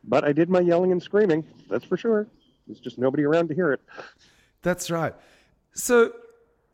but 0.04 0.24
I 0.24 0.32
did 0.32 0.50
my 0.50 0.60
yelling 0.60 0.92
and 0.92 1.02
screaming. 1.02 1.46
That's 1.70 1.86
for 1.86 1.98
sure. 1.98 2.28
There's 2.68 2.80
just 2.80 2.98
nobody 2.98 3.24
around 3.24 3.50
to 3.50 3.56
hear 3.56 3.72
it. 3.72 3.82
That's 4.62 4.92
right. 4.92 5.14
So 5.74 6.14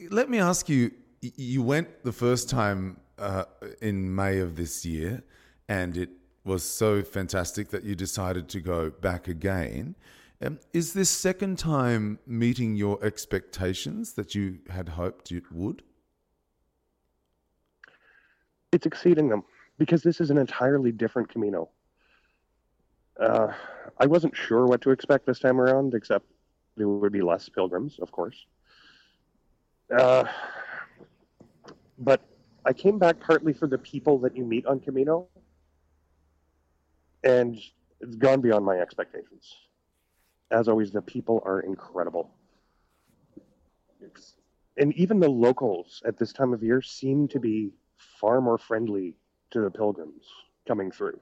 let 0.10 0.30
me 0.30 0.40
ask 0.40 0.70
you 0.70 0.92
you 1.22 1.63
went 1.63 2.04
the 2.04 2.12
first 2.12 2.50
time 2.50 3.00
uh, 3.18 3.46
in 3.82 4.13
May 4.13 4.40
of 4.40 4.56
this 4.56 4.86
year, 4.86 5.24
and 5.68 5.98
it 5.98 6.10
was 6.44 6.63
so 6.63 7.02
fantastic 7.02 7.70
that 7.70 7.84
you 7.84 7.96
decided 7.96 8.48
to 8.50 8.62
go 8.62 8.90
back 8.90 9.28
again. 9.28 9.96
Um, 10.42 10.60
is 10.72 10.94
this 10.94 11.10
second 11.10 11.58
time 11.58 12.20
meeting 12.28 12.76
your 12.76 13.04
expectations 13.04 14.13
that 14.13 14.36
you 14.36 14.60
had 14.70 14.90
hoped 14.90 15.32
it 15.32 15.52
would? 15.52 15.82
It's 18.72 18.86
exceeding 18.86 19.30
them 19.30 19.44
because 19.80 20.04
this 20.04 20.22
is 20.22 20.30
an 20.30 20.38
entirely 20.38 20.92
different 20.92 21.30
Camino. 21.30 21.70
Uh, 23.19 23.51
I 23.97 24.06
wasn't 24.06 24.36
sure 24.36 24.65
what 24.65 24.82
to 24.82 24.91
expect 24.91 25.25
this 25.25 25.39
time 25.39 25.60
around, 25.60 25.93
except 25.93 26.25
there 26.75 26.88
would 26.88 27.12
be 27.12 27.21
less 27.21 27.49
pilgrims, 27.49 27.97
of 27.99 28.12
course. 28.12 28.45
Uh, 29.95 30.25
but 31.97 32.21
I 32.65 32.73
came 32.73 32.99
back 32.99 33.19
partly 33.19 33.53
for 33.53 33.67
the 33.67 33.77
people 33.77 34.19
that 34.19 34.36
you 34.38 34.43
meet 34.45 34.65
on 34.65 34.80
Camino, 34.80 35.27
and 37.23 37.58
it's 38.01 38.15
gone 38.15 38.41
beyond 38.41 38.65
my 38.65 38.77
expectations. 38.77 39.56
As 40.51 40.67
always, 40.67 40.91
the 40.91 41.01
people 41.01 41.41
are 41.45 41.62
incredible. 41.62 42.30
And 44.77 44.93
even 44.93 45.19
the 45.19 45.30
locals 45.30 46.03
at 46.06 46.17
this 46.17 46.32
time 46.32 46.53
of 46.53 46.62
year 46.62 46.82
seem 46.82 47.27
to 47.30 47.39
be 47.39 47.71
far 47.97 48.41
more 48.41 48.60
friendly 48.60 49.15
to 49.51 49.62
the 49.62 49.71
pilgrims 49.71 50.23
coming 50.67 50.91
through. 50.91 51.19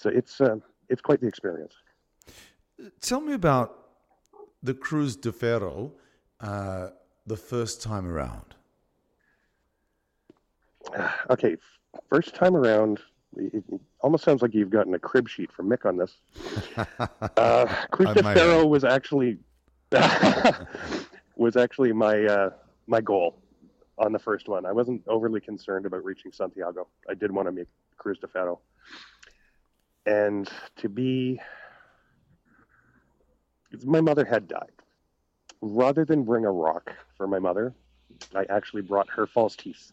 So 0.00 0.08
it's 0.08 0.40
uh, 0.40 0.56
it's 0.88 1.02
quite 1.02 1.20
the 1.20 1.26
experience. 1.26 1.74
Tell 3.02 3.20
me 3.20 3.34
about 3.34 3.76
the 4.62 4.72
Cruz 4.72 5.14
de 5.14 5.30
Ferro 5.30 5.92
uh, 6.40 6.88
the 7.26 7.36
first 7.36 7.82
time 7.82 8.06
around. 8.06 8.54
Okay, 11.28 11.56
first 12.08 12.34
time 12.34 12.56
around, 12.56 12.98
it 13.36 13.62
almost 14.00 14.24
sounds 14.24 14.42
like 14.42 14.54
you've 14.54 14.70
gotten 14.70 14.94
a 14.94 14.98
crib 14.98 15.28
sheet 15.28 15.52
from 15.52 15.68
Mick 15.68 15.84
on 15.84 15.96
this. 15.98 16.16
Uh, 17.36 17.66
Cruz 17.90 18.12
de 18.14 18.22
Ferro 18.22 18.66
was 18.66 18.82
actually 18.82 19.38
was 21.36 21.56
actually 21.56 21.92
my 21.92 22.24
uh, 22.24 22.50
my 22.86 23.00
goal 23.00 23.36
on 23.98 24.12
the 24.12 24.18
first 24.18 24.48
one. 24.48 24.64
I 24.64 24.72
wasn't 24.72 25.02
overly 25.06 25.40
concerned 25.40 25.84
about 25.84 26.02
reaching 26.04 26.32
Santiago. 26.32 26.88
I 27.08 27.14
did 27.14 27.30
want 27.30 27.46
to 27.48 27.52
make 27.52 27.68
Cruz 27.98 28.18
de 28.18 28.26
Ferro. 28.26 28.60
And 30.06 30.48
to 30.76 30.88
be, 30.88 31.40
my 33.84 34.00
mother 34.00 34.24
had 34.24 34.48
died. 34.48 34.72
Rather 35.60 36.04
than 36.04 36.24
bring 36.24 36.44
a 36.44 36.50
rock 36.50 36.90
for 37.16 37.26
my 37.26 37.38
mother, 37.38 37.74
I 38.34 38.44
actually 38.48 38.82
brought 38.82 39.10
her 39.10 39.26
false 39.26 39.56
teeth 39.56 39.92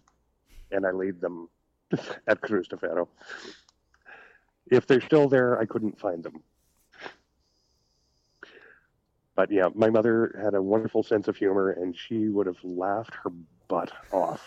and 0.72 0.86
I 0.86 0.92
laid 0.92 1.22
them 1.22 1.50
at 2.28 2.42
Cruz 2.42 2.68
de 2.68 2.78
Ferro. 2.78 3.10
If 4.70 4.86
they're 4.88 5.02
still 5.02 5.30
there, 5.30 5.60
I 5.60 5.66
couldn't 5.66 6.00
find 6.00 6.24
them. 6.24 6.44
But 9.36 9.52
yeah, 9.52 9.70
my 9.76 9.90
mother 9.90 10.38
had 10.44 10.56
a 10.56 10.62
wonderful 10.62 11.04
sense 11.04 11.28
of 11.28 11.38
humor, 11.38 11.70
and 11.70 11.96
she 11.96 12.28
would 12.28 12.48
have 12.48 12.58
laughed 12.64 13.14
her 13.24 13.30
butt 13.68 13.92
off 14.12 14.42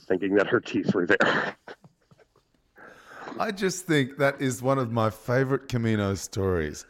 thinking 0.00 0.34
that 0.34 0.48
her 0.48 0.60
teeth 0.60 0.92
were 0.94 1.06
there. 1.06 1.56
I 3.38 3.50
just 3.50 3.86
think 3.86 4.16
that 4.16 4.40
is 4.40 4.62
one 4.62 4.78
of 4.78 4.90
my 4.90 5.10
favorite 5.10 5.68
Camino 5.68 6.14
stories. 6.14 6.86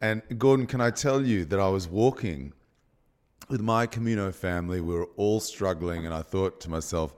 And 0.00 0.22
Gordon, 0.38 0.66
can 0.66 0.80
I 0.80 0.90
tell 0.90 1.24
you 1.24 1.44
that 1.46 1.60
I 1.60 1.68
was 1.68 1.86
walking 1.86 2.54
with 3.50 3.60
my 3.60 3.86
Camino 3.86 4.32
family? 4.32 4.80
We 4.80 4.94
were 4.94 5.10
all 5.16 5.38
struggling, 5.38 6.06
and 6.06 6.14
I 6.14 6.22
thought 6.22 6.60
to 6.62 6.70
myself, 6.70 7.14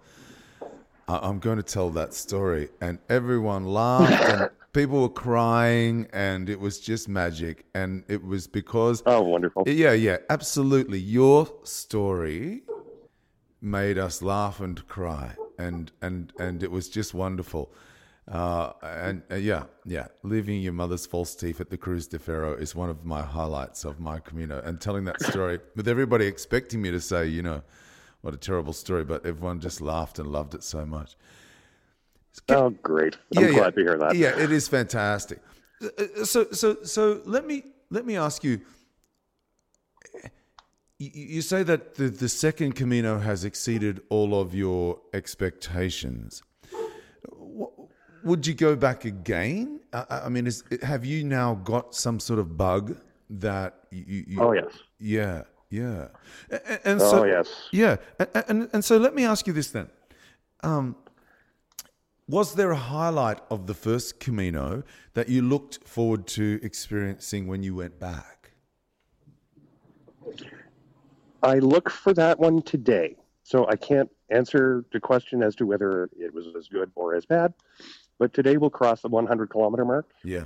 I'm 1.06 1.38
going 1.38 1.58
to 1.58 1.62
tell 1.62 1.90
that 1.90 2.14
story. 2.14 2.68
And 2.80 2.98
everyone 3.08 3.64
laughed, 3.64 4.24
and 4.24 4.50
people 4.72 5.02
were 5.02 5.08
crying, 5.08 6.08
and 6.12 6.48
it 6.48 6.58
was 6.58 6.80
just 6.80 7.08
magic. 7.08 7.66
And 7.74 8.02
it 8.08 8.24
was 8.24 8.48
because. 8.48 9.04
Oh, 9.06 9.22
wonderful. 9.22 9.62
Yeah, 9.68 9.92
yeah, 9.92 10.16
absolutely. 10.30 10.98
Your 10.98 11.46
story 11.62 12.62
made 13.62 13.98
us 13.98 14.20
laugh 14.20 14.60
and 14.60 14.86
cry, 14.88 15.36
and, 15.58 15.92
and, 16.02 16.32
and 16.40 16.64
it 16.64 16.72
was 16.72 16.88
just 16.88 17.14
wonderful. 17.14 17.72
Uh, 18.26 18.72
and 18.82 19.22
uh, 19.30 19.34
yeah, 19.34 19.64
yeah, 19.84 20.06
leaving 20.22 20.60
your 20.60 20.72
mother's 20.72 21.04
false 21.04 21.34
teeth 21.34 21.60
at 21.60 21.68
the 21.68 21.76
Cruz 21.76 22.06
de 22.06 22.18
Ferro 22.18 22.54
is 22.54 22.74
one 22.74 22.88
of 22.88 23.04
my 23.04 23.20
highlights 23.20 23.84
of 23.84 24.00
my 24.00 24.18
Camino. 24.18 24.62
And 24.64 24.80
telling 24.80 25.04
that 25.04 25.20
story 25.22 25.60
with 25.76 25.88
everybody 25.88 26.26
expecting 26.26 26.80
me 26.80 26.90
to 26.90 27.00
say, 27.00 27.26
you 27.26 27.42
know, 27.42 27.62
what 28.22 28.32
a 28.32 28.38
terrible 28.38 28.72
story, 28.72 29.04
but 29.04 29.26
everyone 29.26 29.60
just 29.60 29.82
laughed 29.82 30.18
and 30.18 30.28
loved 30.28 30.54
it 30.54 30.64
so 30.64 30.86
much. 30.86 31.16
Oh, 32.48 32.70
great! 32.70 33.16
I'm 33.36 33.44
yeah, 33.44 33.50
glad 33.50 33.64
yeah. 33.64 33.70
to 33.70 33.80
hear 33.82 33.98
that. 33.98 34.16
Yeah, 34.16 34.38
it 34.38 34.50
is 34.50 34.66
fantastic. 34.66 35.40
Uh, 35.82 36.24
so, 36.24 36.50
so, 36.50 36.82
so 36.82 37.20
let 37.26 37.46
me 37.46 37.62
let 37.90 38.06
me 38.06 38.16
ask 38.16 38.42
you. 38.42 38.60
You 40.98 41.42
say 41.42 41.64
that 41.64 41.96
the, 41.96 42.08
the 42.08 42.28
second 42.28 42.76
Camino 42.76 43.18
has 43.18 43.44
exceeded 43.44 44.00
all 44.08 44.40
of 44.40 44.54
your 44.54 45.00
expectations. 45.12 46.42
Would 48.24 48.46
you 48.46 48.54
go 48.54 48.74
back 48.74 49.04
again? 49.04 49.80
I 49.92 50.28
mean, 50.28 50.46
is, 50.46 50.64
have 50.82 51.04
you 51.04 51.24
now 51.24 51.54
got 51.54 51.94
some 51.94 52.18
sort 52.18 52.38
of 52.38 52.56
bug 52.56 52.96
that 53.30 53.74
you? 53.90 54.24
you 54.26 54.40
oh 54.40 54.52
yes. 54.52 54.72
Yeah, 54.98 55.42
yeah. 55.70 56.08
And, 56.50 56.80
and 56.84 57.00
so, 57.00 57.22
oh 57.22 57.24
yes. 57.24 57.48
Yeah, 57.70 57.96
and, 58.18 58.44
and 58.48 58.70
and 58.72 58.84
so 58.84 58.96
let 58.96 59.14
me 59.14 59.24
ask 59.24 59.46
you 59.46 59.52
this 59.52 59.70
then. 59.70 59.88
Um, 60.62 60.96
was 62.26 62.54
there 62.54 62.70
a 62.70 62.76
highlight 62.76 63.40
of 63.50 63.66
the 63.66 63.74
first 63.74 64.18
Camino 64.18 64.82
that 65.12 65.28
you 65.28 65.42
looked 65.42 65.86
forward 65.86 66.26
to 66.28 66.58
experiencing 66.62 67.46
when 67.46 67.62
you 67.62 67.74
went 67.74 68.00
back? 68.00 68.52
I 71.42 71.58
look 71.58 71.90
for 71.90 72.14
that 72.14 72.38
one 72.38 72.62
today. 72.62 73.16
So 73.42 73.68
I 73.68 73.76
can't 73.76 74.10
answer 74.30 74.86
the 74.92 75.00
question 75.00 75.42
as 75.42 75.54
to 75.56 75.66
whether 75.66 76.08
it 76.18 76.32
was 76.32 76.46
as 76.56 76.66
good 76.66 76.90
or 76.94 77.14
as 77.14 77.26
bad. 77.26 77.52
But 78.18 78.32
today 78.32 78.56
we'll 78.56 78.70
cross 78.70 79.02
the 79.02 79.08
100 79.08 79.50
kilometer 79.50 79.84
mark. 79.84 80.10
Yeah. 80.22 80.44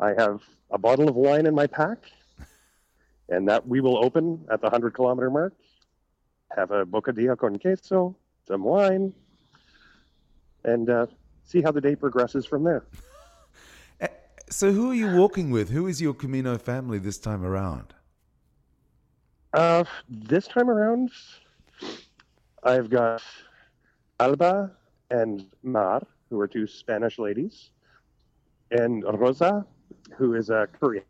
I 0.00 0.14
have 0.16 0.42
a 0.70 0.78
bottle 0.78 1.08
of 1.08 1.16
wine 1.16 1.46
in 1.46 1.54
my 1.54 1.66
pack, 1.66 1.98
and 3.28 3.48
that 3.48 3.66
we 3.66 3.80
will 3.80 4.02
open 4.04 4.46
at 4.50 4.60
the 4.60 4.66
100 4.66 4.94
kilometer 4.94 5.30
mark. 5.30 5.54
Have 6.56 6.70
a 6.70 6.84
bocadillo 6.84 7.36
con 7.36 7.58
queso, 7.58 8.16
some 8.46 8.62
wine, 8.62 9.12
and 10.64 10.88
uh, 10.88 11.06
see 11.44 11.62
how 11.62 11.72
the 11.72 11.80
day 11.80 11.96
progresses 11.96 12.46
from 12.46 12.64
there. 12.64 12.84
So, 14.50 14.72
who 14.72 14.90
are 14.90 14.94
you 14.94 15.14
walking 15.14 15.50
with? 15.50 15.68
Who 15.68 15.86
is 15.86 16.00
your 16.00 16.14
Camino 16.14 16.56
family 16.56 16.98
this 16.98 17.18
time 17.18 17.44
around? 17.44 17.92
Uh, 19.52 19.84
this 20.08 20.46
time 20.46 20.70
around, 20.70 21.10
I've 22.62 22.88
got 22.88 23.22
Alba 24.18 24.72
and 25.10 25.44
Mar, 25.62 26.02
who 26.30 26.40
are 26.40 26.48
two 26.48 26.66
Spanish 26.66 27.18
ladies, 27.18 27.70
and 28.70 29.04
Rosa, 29.18 29.66
who 30.16 30.34
is 30.34 30.50
a 30.50 30.68
Korean. 30.78 31.04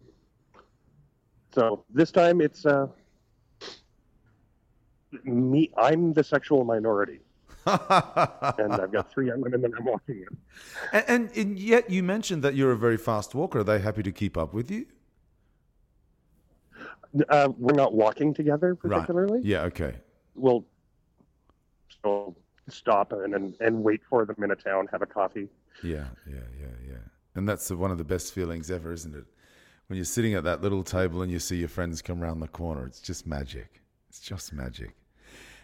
So 1.54 1.84
this 1.92 2.10
time 2.10 2.40
it's 2.40 2.66
uh, 2.66 2.86
me. 5.24 5.70
I'm 5.76 6.12
the 6.12 6.22
sexual 6.22 6.64
minority, 6.64 7.20
and 7.66 8.72
I've 8.72 8.92
got 8.92 9.10
three 9.10 9.26
young 9.28 9.40
women 9.40 9.62
that 9.62 9.70
I'm 9.76 9.84
walking 9.84 10.20
with. 10.20 10.38
And, 10.92 11.04
and, 11.08 11.36
and 11.36 11.58
yet 11.58 11.90
you 11.90 12.02
mentioned 12.02 12.42
that 12.44 12.54
you're 12.54 12.72
a 12.72 12.76
very 12.76 12.98
fast 12.98 13.34
walker. 13.34 13.60
Are 13.60 13.64
they 13.64 13.80
happy 13.80 14.02
to 14.02 14.12
keep 14.12 14.36
up 14.36 14.52
with 14.52 14.70
you? 14.70 14.86
Uh, 17.28 17.48
we're 17.56 17.74
not 17.74 17.94
walking 17.94 18.34
together 18.34 18.74
particularly. 18.74 19.38
Right. 19.38 19.44
Yeah. 19.44 19.62
Okay. 19.62 19.94
We'll 20.34 20.66
so 22.04 22.36
stop 22.72 23.12
and, 23.12 23.34
and 23.34 23.54
and 23.60 23.82
wait 23.82 24.00
for 24.08 24.24
them 24.24 24.42
in 24.42 24.50
a 24.50 24.56
town, 24.56 24.88
have 24.92 25.02
a 25.02 25.06
coffee. 25.06 25.48
Yeah, 25.82 26.06
yeah, 26.26 26.48
yeah, 26.60 26.66
yeah. 26.86 27.04
And 27.34 27.48
that's 27.48 27.70
one 27.70 27.90
of 27.90 27.98
the 27.98 28.04
best 28.04 28.34
feelings 28.34 28.70
ever, 28.70 28.92
isn't 28.92 29.14
it? 29.14 29.24
When 29.86 29.96
you're 29.96 30.04
sitting 30.04 30.34
at 30.34 30.44
that 30.44 30.60
little 30.60 30.82
table 30.82 31.22
and 31.22 31.30
you 31.30 31.38
see 31.38 31.56
your 31.56 31.68
friends 31.68 32.02
come 32.02 32.22
around 32.22 32.40
the 32.40 32.48
corner, 32.48 32.86
it's 32.86 33.00
just 33.00 33.26
magic. 33.26 33.80
It's 34.08 34.20
just 34.20 34.52
magic. 34.52 34.94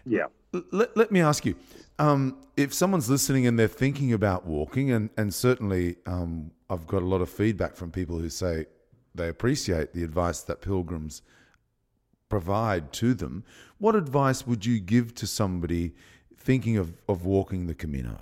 Yeah. 0.07 0.27
Let, 0.71 0.97
let 0.97 1.11
me 1.11 1.21
ask 1.21 1.45
you 1.45 1.57
um, 1.99 2.38
if 2.57 2.73
someone's 2.73 3.11
listening 3.11 3.47
and 3.47 3.59
they're 3.59 3.69
thinking 3.69 4.12
about 4.12 4.47
walking, 4.47 4.93
and, 4.93 5.11
and 5.17 5.35
certainly 5.35 5.97
um, 6.07 6.53
I've 6.71 6.87
got 6.87 7.03
a 7.03 7.07
lot 7.07 7.21
of 7.21 7.29
feedback 7.29 7.75
from 7.75 7.90
people 7.90 8.19
who 8.19 8.29
say 8.29 8.67
they 9.14 9.29
appreciate 9.29 9.93
the 9.93 10.05
advice 10.05 10.43
that 10.43 10.61
pilgrims 10.61 11.23
provide 12.29 12.93
to 12.93 13.14
them, 13.14 13.45
what 13.79 13.95
advice 13.95 14.47
would 14.47 14.64
you 14.64 14.81
give 14.81 15.14
to 15.14 15.27
somebody 15.27 15.95
thinking 16.45 16.77
of, 16.77 16.93
of 17.09 17.25
walking 17.25 17.67
the 17.67 17.75
Camino? 17.75 18.19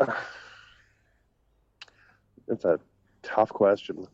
It's 2.48 2.64
a 2.64 2.80
tough 3.22 3.50
question. 3.50 4.08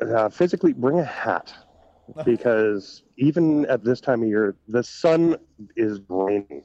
Uh, 0.00 0.28
physically, 0.28 0.72
bring 0.72 1.00
a 1.00 1.04
hat 1.04 1.52
because 2.24 3.02
even 3.16 3.66
at 3.66 3.82
this 3.82 4.00
time 4.00 4.22
of 4.22 4.28
year, 4.28 4.54
the 4.68 4.84
sun 4.84 5.36
is 5.74 5.98
raining 6.08 6.62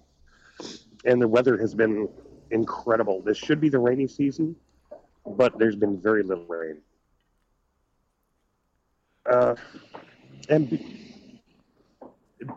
and 1.05 1.19
the 1.19 1.27
weather 1.27 1.57
has 1.57 1.73
been 1.73 2.07
incredible. 2.51 3.21
This 3.21 3.37
should 3.37 3.59
be 3.59 3.69
the 3.69 3.79
rainy 3.79 4.07
season, 4.07 4.55
but 5.25 5.57
there's 5.57 5.75
been 5.75 5.99
very 5.99 6.21
little 6.21 6.45
rain. 6.45 6.81
Uh, 9.25 9.55
and 10.49 10.69
be, 10.69 11.10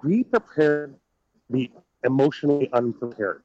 be 0.02 0.24
prepared, 0.24 0.96
be 1.50 1.72
emotionally 2.04 2.68
unprepared. 2.72 3.42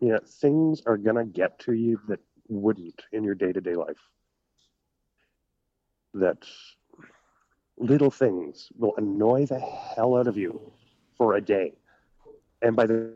You 0.00 0.08
know, 0.08 0.20
things 0.26 0.82
are 0.86 0.96
going 0.96 1.16
to 1.16 1.24
get 1.24 1.58
to 1.60 1.72
you 1.72 2.00
that 2.08 2.20
wouldn't 2.48 3.02
in 3.12 3.24
your 3.24 3.34
day 3.34 3.52
to 3.52 3.60
day 3.60 3.74
life. 3.74 3.96
That 6.14 6.44
little 7.78 8.10
things 8.10 8.68
will 8.76 8.94
annoy 8.96 9.46
the 9.46 9.58
hell 9.58 10.16
out 10.16 10.26
of 10.26 10.36
you 10.36 10.60
for 11.16 11.34
a 11.34 11.40
day. 11.40 11.72
And 12.60 12.76
by 12.76 12.86
the 12.86 13.14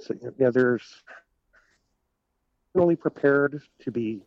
so, 0.00 0.14
yeah, 0.38 0.50
there's 0.50 1.02
only 2.74 2.96
prepared 2.96 3.62
to 3.80 3.90
be 3.90 4.20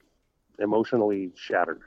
emotionally 0.59 1.31
shattered. 1.35 1.81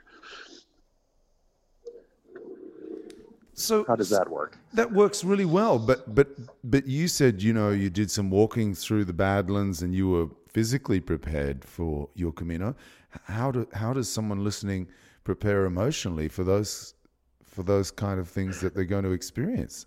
So 3.61 3.85
how 3.87 3.95
does 3.95 4.09
that 4.09 4.29
work? 4.29 4.57
That 4.73 4.91
works 4.91 5.23
really 5.23 5.45
well. 5.45 5.79
But 5.79 6.13
but 6.13 6.29
but 6.63 6.87
you 6.87 7.07
said 7.07 7.41
you 7.41 7.53
know 7.53 7.69
you 7.69 7.89
did 7.89 8.11
some 8.11 8.29
walking 8.29 8.73
through 8.73 9.05
the 9.05 9.13
Badlands 9.13 9.81
and 9.81 9.93
you 9.93 10.09
were 10.09 10.27
physically 10.49 10.99
prepared 10.99 11.63
for 11.63 12.09
your 12.15 12.31
Camino. 12.31 12.75
How 13.23 13.51
do 13.51 13.67
how 13.73 13.93
does 13.93 14.09
someone 14.09 14.43
listening 14.43 14.87
prepare 15.23 15.65
emotionally 15.65 16.27
for 16.27 16.43
those 16.43 16.93
for 17.43 17.63
those 17.63 17.91
kind 17.91 18.19
of 18.19 18.27
things 18.27 18.61
that 18.61 18.73
they're 18.73 18.85
going 18.85 19.03
to 19.03 19.11
experience? 19.11 19.85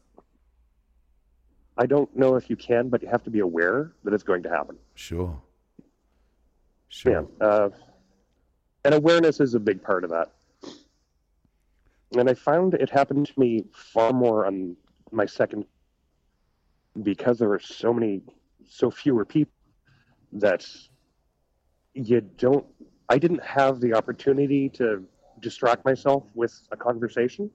I 1.76 1.87
don't 1.87 2.14
know 2.16 2.37
if 2.37 2.48
you 2.48 2.56
can, 2.56 2.88
but 2.88 3.02
you 3.02 3.08
have 3.08 3.24
to 3.24 3.30
be 3.30 3.40
aware 3.40 3.92
that 4.04 4.14
it's 4.14 4.22
going 4.22 4.42
to 4.44 4.50
happen. 4.50 4.76
Sure. 4.94 5.40
Sure. 6.88 7.26
Yeah. 7.40 7.46
Uh, 7.46 7.70
and 8.84 8.94
awareness 8.94 9.40
is 9.40 9.54
a 9.54 9.60
big 9.60 9.82
part 9.82 10.04
of 10.04 10.10
that. 10.10 10.34
And 12.16 12.29
I 12.31 12.35
found 12.35 12.74
it 12.74 12.90
happened 12.90 13.27
to 13.27 13.40
me 13.40 13.64
far 13.72 14.12
more 14.12 14.46
on 14.46 14.77
my 15.11 15.27
second 15.27 15.66
because 17.03 17.38
there 17.38 17.48
were 17.48 17.59
so 17.59 17.92
many, 17.92 18.22
so 18.68 18.90
fewer 18.90 19.24
people 19.24 19.53
that 20.33 20.64
you 21.94 22.20
don't. 22.20 22.66
I 23.09 23.18
didn't 23.18 23.42
have 23.44 23.81
the 23.81 23.94
opportunity 23.94 24.68
to 24.70 25.05
distract 25.40 25.85
myself 25.85 26.24
with 26.35 26.55
a 26.70 26.77
conversation. 26.77 27.50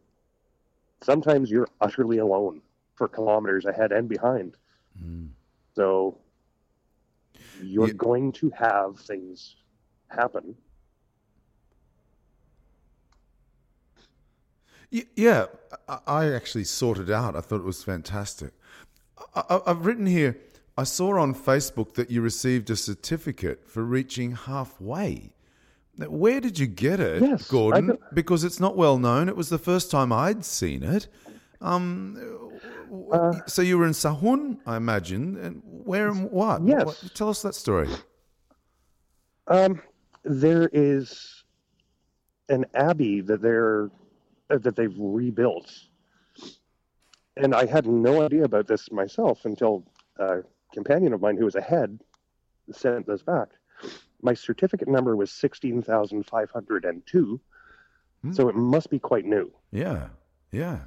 Sometimes 1.02 1.50
you're 1.50 1.70
utterly 1.82 2.18
alone 2.18 2.62
for 2.96 3.08
kilometers 3.08 3.66
ahead 3.66 3.92
and 3.92 4.08
behind. 4.10 4.58
Mm. 5.02 5.30
So 5.76 6.18
you're 7.62 7.88
Yeah. 7.88 7.94
going 7.94 8.32
to 8.34 8.50
have 8.52 9.00
things 9.00 9.56
happen. 10.10 10.56
Yeah, 14.92 15.46
I- 16.08 16.32
actually 16.34 16.64
sorted 16.64 17.12
out. 17.12 17.36
I 17.36 17.42
thought 17.42 17.58
it 17.60 17.64
was 17.66 17.84
fantastic. 17.84 18.52
I've 19.36 19.86
written 19.86 20.06
here. 20.06 20.38
I 20.78 20.84
saw 20.84 21.20
on 21.20 21.36
Facebook 21.36 21.94
that 21.96 22.10
you 22.10 22.22
received 22.22 22.70
a 22.70 22.76
certificate 22.76 23.68
for 23.70 23.84
reaching 23.84 24.32
halfway. 24.32 25.34
Where 25.98 26.40
did 26.40 26.58
you 26.58 26.68
get 26.68 27.00
it, 27.02 27.22
Yes, 27.22 27.48
Gordon? 27.50 27.98
Because 28.14 28.44
it's 28.46 28.60
not 28.62 28.78
well 28.78 28.98
known. 28.98 29.28
It 29.28 29.36
was 29.36 29.50
the 29.50 29.58
first 29.58 29.92
time 29.92 30.12
I'd 30.14 30.46
seen 30.46 30.84
it. 30.84 31.08
Um, 31.62 32.18
Uh, 33.12 33.34
so 33.46 33.62
you 33.62 33.78
were 33.78 33.86
in 33.86 33.92
Sahagún, 33.92 34.58
I 34.66 34.76
imagine. 34.76 35.38
And 35.38 35.62
where 35.64 36.08
and 36.08 36.32
what? 36.32 36.64
Yes. 36.66 36.86
What- 36.86 37.12
Tell 37.14 37.30
us 37.30 37.44
that 37.44 37.54
story. 37.54 37.88
Um, 39.48 39.80
there 40.24 40.70
is 40.74 41.44
an 42.48 42.66
abbey 42.74 43.22
that 43.22 43.42
they're 43.44 43.92
that 44.50 44.76
they've 44.76 44.96
rebuilt, 44.98 45.72
and 47.38 47.54
I 47.54 47.66
had 47.66 47.86
no 47.86 48.22
idea 48.24 48.44
about 48.44 48.68
this 48.68 48.92
myself 48.92 49.46
until 49.46 49.86
a 50.18 50.40
companion 50.74 51.14
of 51.14 51.22
mine 51.22 51.38
who 51.38 51.46
was 51.46 51.56
ahead 51.56 52.00
sent 52.72 53.06
this 53.08 53.22
back. 53.22 53.50
My 54.22 54.34
certificate 54.34 54.88
number 54.88 55.16
was 55.16 55.32
sixteen 55.32 55.82
thousand 55.82 56.26
five 56.26 56.50
hundred 56.52 56.86
and 56.86 57.06
two, 57.06 57.40
Hmm. 58.24 58.34
so 58.34 58.50
it 58.50 58.56
must 58.56 58.90
be 58.90 59.00
quite 59.00 59.26
new. 59.26 59.52
Yeah, 59.72 60.10
yeah. 60.52 60.80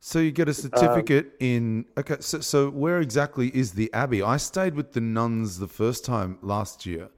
So 0.00 0.18
you 0.18 0.28
Um, 0.28 0.34
get 0.34 0.48
a 0.50 0.54
certificate 0.54 1.32
in. 1.40 1.86
Okay, 1.96 2.16
so, 2.20 2.40
so 2.40 2.70
where 2.70 3.00
exactly 3.00 3.48
is 3.56 3.72
the 3.72 3.92
abbey? 3.94 4.22
I 4.22 4.36
stayed 4.36 4.74
with 4.74 4.92
the 4.92 5.00
nuns 5.00 5.58
the 5.58 5.66
first 5.66 6.04
time 6.04 6.38
last 6.42 6.84
year 6.84 7.08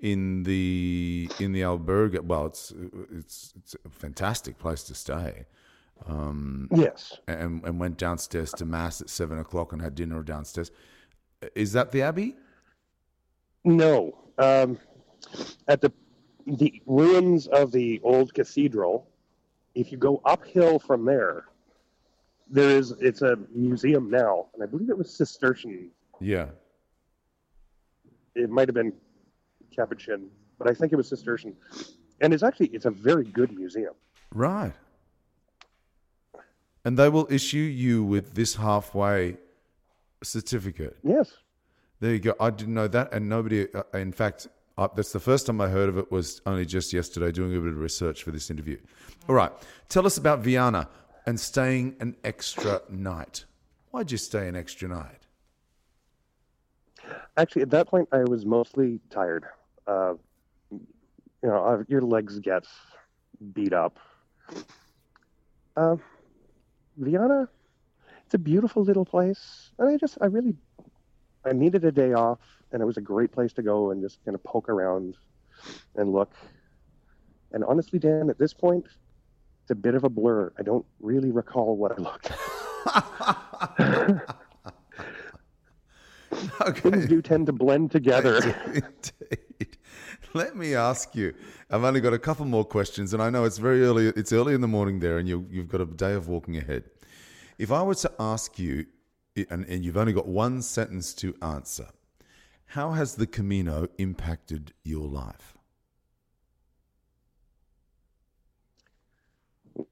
in 0.00 0.42
the 0.44 1.28
in 1.40 1.52
the 1.52 1.62
albergue. 1.62 2.20
Well, 2.20 2.46
it's 2.46 2.72
it's 3.12 3.52
it's 3.56 3.76
a 3.84 3.88
fantastic 3.90 4.58
place 4.58 4.82
to 4.84 4.94
stay. 4.94 5.46
Um, 6.06 6.68
Yes, 6.74 7.18
and 7.26 7.64
and 7.64 7.80
went 7.80 7.98
downstairs 7.98 8.52
to 8.52 8.64
mass 8.64 9.00
at 9.00 9.10
seven 9.10 9.38
o'clock 9.38 9.72
and 9.72 9.82
had 9.82 9.94
dinner 9.94 10.22
downstairs. 10.22 10.70
Is 11.54 11.72
that 11.72 11.92
the 11.92 12.02
abbey? 12.02 12.36
no. 13.64 14.16
Um, 14.38 14.78
at 15.66 15.80
the 15.80 15.92
the 16.46 16.80
ruins 16.86 17.48
of 17.48 17.72
the 17.72 18.00
old 18.04 18.32
cathedral, 18.32 19.08
if 19.74 19.90
you 19.90 19.98
go 19.98 20.22
uphill 20.24 20.78
from 20.78 21.04
there, 21.04 21.46
there 22.48 22.70
is 22.70 22.92
it's 23.00 23.22
a 23.22 23.36
museum 23.52 24.08
now, 24.08 24.46
and 24.54 24.62
I 24.62 24.66
believe 24.66 24.90
it 24.90 24.96
was 24.96 25.12
Cistercian. 25.12 25.90
Yeah. 26.20 26.46
It 28.36 28.48
might 28.48 28.68
have 28.68 28.74
been 28.76 28.92
Capuchin, 29.74 30.28
but 30.58 30.68
I 30.68 30.74
think 30.74 30.92
it 30.92 30.96
was 30.96 31.08
Cistercian. 31.08 31.54
And 32.20 32.34
it's 32.34 32.42
actually 32.42 32.68
it's 32.68 32.84
a 32.86 32.90
very 32.90 33.24
good 33.24 33.52
museum. 33.52 33.94
Right. 34.34 34.72
And 36.84 36.98
they 36.98 37.08
will 37.08 37.26
issue 37.30 37.58
you 37.58 38.02
with 38.04 38.34
this 38.34 38.54
halfway 38.56 39.36
certificate. 40.22 40.96
Yes. 41.02 41.32
There 42.00 42.12
you 42.12 42.18
go. 42.20 42.34
I 42.40 42.50
didn't 42.50 42.74
know 42.74 42.88
that, 42.88 43.12
and 43.12 43.28
nobody. 43.28 43.72
Uh, 43.74 43.82
in 43.94 44.12
fact, 44.12 44.48
uh, 44.76 44.88
that's 44.94 45.12
the 45.12 45.20
first 45.20 45.46
time 45.46 45.60
I 45.60 45.68
heard 45.68 45.88
of 45.88 45.98
it. 45.98 46.10
Was 46.12 46.40
only 46.46 46.64
just 46.64 46.92
yesterday, 46.92 47.32
doing 47.32 47.56
a 47.56 47.60
bit 47.60 47.72
of 47.72 47.78
research 47.78 48.22
for 48.22 48.30
this 48.30 48.50
interview. 48.50 48.78
All 49.28 49.34
right, 49.34 49.52
tell 49.88 50.06
us 50.06 50.16
about 50.16 50.40
Viana 50.40 50.88
and 51.26 51.38
staying 51.38 51.96
an 52.00 52.16
extra 52.24 52.80
night. 52.88 53.44
Why'd 53.90 54.10
you 54.10 54.18
stay 54.18 54.48
an 54.48 54.56
extra 54.56 54.88
night? 54.88 55.26
Actually, 57.36 57.62
at 57.62 57.70
that 57.70 57.88
point, 57.88 58.08
I 58.12 58.24
was 58.24 58.44
mostly 58.46 59.00
tired. 59.10 59.44
Uh, 59.88 60.14
you 60.70 61.48
know, 61.48 61.84
your 61.88 62.02
legs 62.02 62.38
get 62.40 62.64
beat 63.54 63.72
up. 63.72 63.98
Uh, 65.76 65.96
Viana, 66.96 67.48
it's 68.26 68.34
a 68.34 68.38
beautiful 68.38 68.82
little 68.82 69.04
place, 69.04 69.70
and 69.78 69.88
I 69.88 69.96
just, 69.96 70.18
I 70.20 70.26
really, 70.26 70.56
I 71.46 71.52
needed 71.52 71.84
a 71.84 71.92
day 71.92 72.12
off, 72.12 72.40
and 72.72 72.82
it 72.82 72.84
was 72.84 72.96
a 72.98 73.00
great 73.00 73.32
place 73.32 73.52
to 73.54 73.62
go 73.62 73.90
and 73.90 74.02
just 74.02 74.22
kind 74.24 74.34
of 74.34 74.42
poke 74.44 74.68
around 74.68 75.16
and 75.96 76.12
look. 76.12 76.34
And 77.52 77.64
honestly, 77.64 77.98
Dan, 77.98 78.28
at 78.28 78.38
this 78.38 78.52
point, 78.52 78.84
it's 79.62 79.70
a 79.70 79.74
bit 79.74 79.94
of 79.94 80.04
a 80.04 80.10
blur. 80.10 80.52
I 80.58 80.62
don't 80.62 80.84
really 81.00 81.30
recall 81.30 81.76
what 81.76 81.92
I 81.92 82.02
looked. 82.02 82.30
Things 86.80 86.94
okay. 86.94 87.06
do 87.06 87.22
tend 87.22 87.46
to 87.46 87.52
blend 87.52 87.90
together. 87.90 88.54
Let 90.38 90.54
me 90.54 90.76
ask 90.76 91.16
you. 91.16 91.34
I've 91.68 91.82
only 91.82 92.00
got 92.00 92.12
a 92.12 92.18
couple 92.18 92.44
more 92.44 92.64
questions, 92.64 93.12
and 93.12 93.20
I 93.20 93.28
know 93.28 93.42
it's 93.42 93.58
very 93.58 93.82
early. 93.82 94.12
It's 94.14 94.32
early 94.32 94.54
in 94.54 94.60
the 94.60 94.68
morning 94.68 95.00
there, 95.00 95.18
and 95.18 95.28
you, 95.28 95.44
you've 95.50 95.66
got 95.66 95.80
a 95.80 95.84
day 95.84 96.12
of 96.14 96.28
walking 96.28 96.56
ahead. 96.56 96.84
If 97.58 97.72
I 97.72 97.82
were 97.82 97.96
to 97.96 98.12
ask 98.20 98.56
you, 98.56 98.86
and, 99.50 99.64
and 99.64 99.84
you've 99.84 99.96
only 99.96 100.12
got 100.12 100.28
one 100.28 100.62
sentence 100.62 101.12
to 101.14 101.34
answer, 101.42 101.88
how 102.66 102.92
has 102.92 103.16
the 103.16 103.26
Camino 103.26 103.88
impacted 103.98 104.72
your 104.84 105.08
life? 105.08 105.58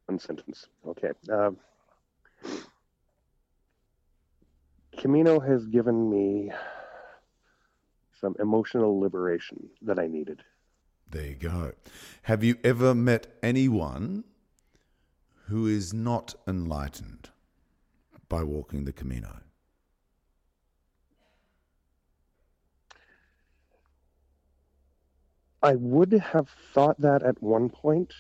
One 0.05 0.21
sentence. 0.21 0.69
Okay. 0.87 1.11
Um, 1.29 1.57
Camino 4.97 5.41
has 5.41 5.67
given 5.67 6.09
me 6.09 6.53
some 8.21 8.35
emotional 8.39 8.99
liberation 8.99 9.69
that 9.83 9.99
I 9.99 10.07
needed. 10.07 10.43
There 11.11 11.27
you 11.27 11.35
go. 11.35 11.73
Have 12.23 12.43
you 12.43 12.57
ever 12.65 12.95
met 12.95 13.27
anyone 13.43 14.25
who 15.49 15.67
is 15.67 15.95
not 15.95 16.35
enlightened 16.49 17.31
by 18.29 18.43
walking 18.43 18.85
the 18.85 18.93
Camino? 18.93 19.41
I 25.63 25.75
would 25.75 26.13
have 26.13 26.49
thought 26.75 27.01
that 27.01 27.23
at 27.23 27.43
one 27.43 27.69
point, 27.69 28.13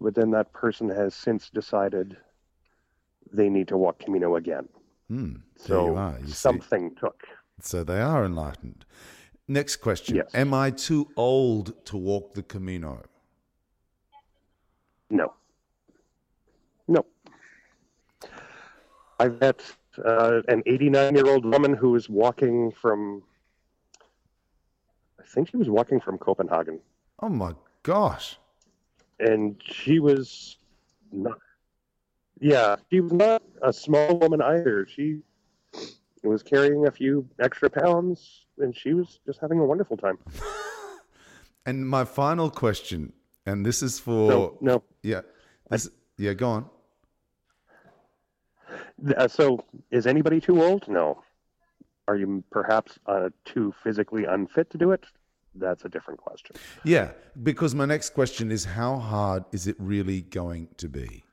but 0.00 0.14
then 0.14 0.30
that 0.30 0.52
person 0.52 0.88
has 0.88 1.14
since 1.14 1.50
decided 1.50 2.16
they 3.32 3.48
need 3.48 3.68
to 3.68 3.76
walk 3.76 3.98
Camino 4.00 4.36
again. 4.36 4.68
Hmm. 5.08 5.36
So 5.56 5.86
you. 5.86 6.18
You 6.20 6.26
see. 6.28 6.32
something 6.32 6.94
took. 6.98 7.22
So 7.60 7.82
they 7.84 8.00
are 8.00 8.24
enlightened. 8.24 8.84
Next 9.48 9.76
question. 9.76 10.16
Yes. 10.16 10.30
Am 10.34 10.52
I 10.52 10.70
too 10.70 11.08
old 11.16 11.84
to 11.86 11.96
walk 11.96 12.34
the 12.34 12.42
Camino? 12.42 13.02
No. 15.08 15.34
No. 16.88 17.06
I 19.18 19.28
met 19.28 19.62
uh, 20.04 20.42
an 20.48 20.62
89 20.66 21.14
year 21.14 21.28
old 21.28 21.44
woman 21.44 21.74
who 21.74 21.90
was 21.90 22.08
walking 22.08 22.72
from, 22.72 23.22
I 25.18 25.22
think 25.24 25.48
she 25.50 25.56
was 25.56 25.70
walking 25.70 26.00
from 26.00 26.18
Copenhagen. 26.18 26.80
Oh 27.20 27.28
my 27.28 27.54
gosh. 27.82 28.36
And 29.18 29.60
she 29.64 30.00
was 30.00 30.58
not, 31.12 31.38
yeah, 32.38 32.76
she 32.90 33.00
was 33.00 33.12
not 33.12 33.42
a 33.62 33.72
small 33.72 34.18
woman 34.18 34.42
either. 34.42 34.86
She 34.86 35.20
was 36.26 36.42
carrying 36.42 36.86
a 36.86 36.90
few 36.90 37.28
extra 37.40 37.70
pounds 37.70 38.46
and 38.58 38.76
she 38.76 38.94
was 38.94 39.20
just 39.26 39.40
having 39.40 39.58
a 39.58 39.64
wonderful 39.64 39.96
time. 39.96 40.18
And 41.66 41.88
my 41.88 42.04
final 42.04 42.48
question, 42.48 43.12
and 43.44 43.66
this 43.66 43.82
is 43.82 43.98
for 43.98 44.30
No, 44.30 44.58
no. 44.60 44.82
yeah, 45.02 45.22
this, 45.68 45.90
yeah, 46.16 46.32
go 46.32 46.48
on. 46.48 46.70
Uh, 49.16 49.26
so, 49.26 49.64
is 49.90 50.06
anybody 50.06 50.40
too 50.40 50.62
old? 50.62 50.86
No. 50.86 51.22
Are 52.06 52.14
you 52.16 52.44
perhaps 52.52 53.00
uh, 53.06 53.30
too 53.44 53.74
physically 53.82 54.26
unfit 54.26 54.70
to 54.70 54.78
do 54.78 54.92
it? 54.92 55.06
That's 55.56 55.84
a 55.84 55.88
different 55.88 56.20
question. 56.20 56.54
Yeah, 56.84 57.10
because 57.42 57.74
my 57.74 57.84
next 57.84 58.10
question 58.10 58.52
is 58.52 58.64
how 58.64 58.98
hard 58.98 59.44
is 59.50 59.66
it 59.66 59.74
really 59.80 60.20
going 60.22 60.68
to 60.76 60.88
be? 60.88 61.24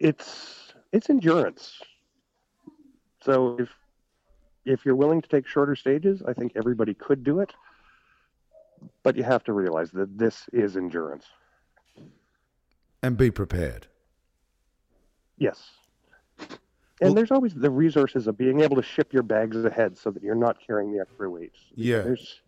It's 0.00 0.67
it's 0.92 1.10
endurance. 1.10 1.80
So 3.22 3.56
if 3.58 3.68
if 4.64 4.84
you're 4.84 4.96
willing 4.96 5.22
to 5.22 5.28
take 5.28 5.46
shorter 5.46 5.74
stages, 5.74 6.22
I 6.26 6.32
think 6.34 6.52
everybody 6.54 6.92
could 6.94 7.24
do 7.24 7.40
it. 7.40 7.52
But 9.02 9.16
you 9.16 9.22
have 9.24 9.42
to 9.44 9.52
realize 9.52 9.90
that 9.92 10.18
this 10.18 10.44
is 10.52 10.76
endurance. 10.76 11.24
And 13.02 13.16
be 13.16 13.30
prepared. 13.30 13.86
Yes. 15.36 15.70
And 16.38 16.58
Well- 17.00 17.14
there's 17.14 17.30
always 17.30 17.54
the 17.54 17.70
resources 17.70 18.26
of 18.26 18.36
being 18.36 18.60
able 18.60 18.76
to 18.76 18.82
ship 18.82 19.12
your 19.12 19.22
bags 19.22 19.56
ahead 19.56 19.96
so 19.96 20.10
that 20.10 20.22
you're 20.22 20.34
not 20.34 20.58
carrying 20.64 20.92
the 20.92 21.00
extra 21.00 21.30
weights. 21.30 21.58
Yeah. 21.74 22.02
There's 22.02 22.40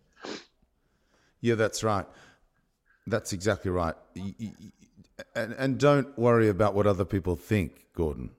Yeah, 1.39 1.55
that's 1.55 1.83
right. 1.83 2.05
That's 3.07 3.33
exactly 3.33 3.71
right. 3.71 3.95
Y- 4.15 4.35
y- 4.39 4.53
y- 4.59 4.71
And, 5.35 5.53
and 5.53 5.77
don't 5.79 6.17
worry 6.17 6.49
about 6.49 6.73
what 6.75 6.87
other 6.87 7.05
people 7.05 7.35
think, 7.35 7.85
Gordon. 7.93 8.31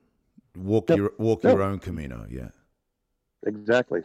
Walk 0.55 0.89
your 0.89 1.11
walk 1.17 1.43
No. 1.43 1.51
your 1.51 1.61
own 1.63 1.79
Camino. 1.79 2.25
Yeah, 2.29 2.49
exactly. 3.45 4.01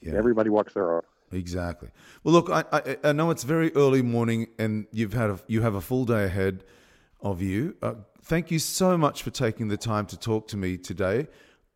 yeah, 0.00 0.14
Everybody 0.14 0.50
walks 0.50 0.74
their 0.74 0.94
own. 0.96 1.02
exactly. 1.32 1.88
Well, 2.22 2.32
look, 2.34 2.50
I, 2.50 2.64
I 2.72 2.96
I 3.04 3.12
know 3.12 3.30
it's 3.30 3.42
very 3.44 3.74
early 3.74 4.02
morning, 4.02 4.46
and 4.58 4.86
you've 4.92 5.12
had 5.12 5.30
a, 5.30 5.40
you 5.48 5.62
have 5.62 5.74
a 5.74 5.80
full 5.80 6.04
day 6.04 6.24
ahead 6.24 6.64
of 7.20 7.42
you. 7.42 7.76
Uh, 7.82 7.94
thank 8.22 8.50
you 8.50 8.58
so 8.58 8.96
much 8.96 9.22
for 9.22 9.30
taking 9.30 9.68
the 9.68 9.76
time 9.76 10.06
to 10.06 10.16
talk 10.16 10.48
to 10.48 10.56
me 10.56 10.76
today. 10.78 11.26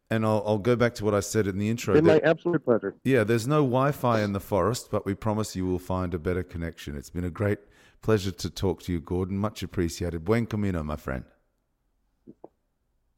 And 0.09 0.25
I'll, 0.25 0.41
I'll 0.47 0.59
go 0.59 0.77
back 0.77 0.95
to 0.97 1.05
what 1.05 1.15
I 1.15 1.21
said 1.21 1.49
in 1.49 1.59
the 1.59 1.69
intro. 1.69 1.95
There- 1.95 2.03
my 2.03 2.21
absolute 2.21 2.65
pleasure. 2.65 2.95
Yeah, 3.03 3.25
there's 3.25 3.49
no 3.49 3.57
Wi 3.65 3.91
Fi 3.91 4.21
in 4.21 4.33
the 4.35 4.41
forest, 4.41 4.89
but 4.93 5.05
we 5.05 5.15
promise 5.15 5.57
you 5.57 5.67
will 5.67 5.81
find 5.81 6.15
a 6.15 6.19
better 6.21 6.45
connection. 6.45 6.97
It's 6.97 7.11
been 7.11 7.25
a 7.25 7.31
great 7.31 7.59
pleasure 8.03 8.31
to 8.31 8.51
talk 8.51 8.83
to 8.83 8.93
you, 8.93 9.01
Gordon. 9.01 9.39
Much 9.39 9.63
appreciated. 9.63 10.25
Buen 10.25 10.47
camino, 10.47 10.83
my 10.83 10.97
friend. 10.97 11.25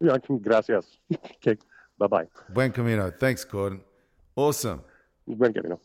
Yeah, 0.00 0.16
gracias. 0.42 0.98
okay, 1.14 1.56
bye 1.98 2.06
bye. 2.06 2.26
Buen 2.50 2.72
camino. 2.72 3.10
Thanks, 3.10 3.44
Gordon. 3.44 3.80
Awesome. 4.36 4.82
Buen 5.26 5.52
camino. 5.52 5.80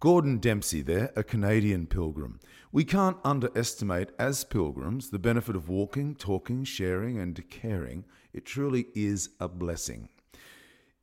Gordon 0.00 0.36
Dempsey 0.36 0.82
there, 0.82 1.12
a 1.16 1.22
Canadian 1.22 1.86
pilgrim. 1.86 2.38
We 2.72 2.84
can't 2.84 3.16
underestimate, 3.24 4.10
as 4.18 4.44
pilgrims, 4.44 5.08
the 5.08 5.18
benefit 5.18 5.56
of 5.56 5.68
walking, 5.68 6.14
talking, 6.14 6.64
sharing, 6.64 7.18
and 7.18 7.42
caring. 7.48 8.04
It 8.34 8.44
truly 8.44 8.88
is 8.94 9.30
a 9.40 9.48
blessing. 9.48 10.10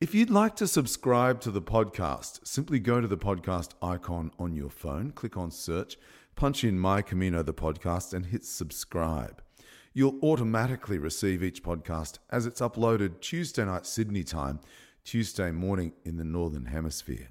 If 0.00 0.14
you'd 0.14 0.30
like 0.30 0.54
to 0.56 0.68
subscribe 0.68 1.40
to 1.40 1.50
the 1.50 1.62
podcast, 1.62 2.46
simply 2.46 2.78
go 2.78 3.00
to 3.00 3.08
the 3.08 3.16
podcast 3.16 3.70
icon 3.80 4.30
on 4.38 4.54
your 4.54 4.70
phone, 4.70 5.12
click 5.12 5.36
on 5.36 5.50
search, 5.50 5.96
punch 6.34 6.64
in 6.64 6.78
My 6.78 7.02
Camino 7.02 7.42
the 7.42 7.54
podcast, 7.54 8.12
and 8.12 8.26
hit 8.26 8.44
subscribe. 8.44 9.42
You'll 9.94 10.18
automatically 10.22 10.98
receive 10.98 11.42
each 11.42 11.62
podcast 11.62 12.18
as 12.30 12.46
it's 12.46 12.60
uploaded 12.60 13.20
Tuesday 13.20 13.64
night 13.64 13.86
Sydney 13.86 14.24
time, 14.24 14.60
Tuesday 15.04 15.50
morning 15.50 15.92
in 16.04 16.16
the 16.16 16.24
Northern 16.24 16.66
Hemisphere. 16.66 17.28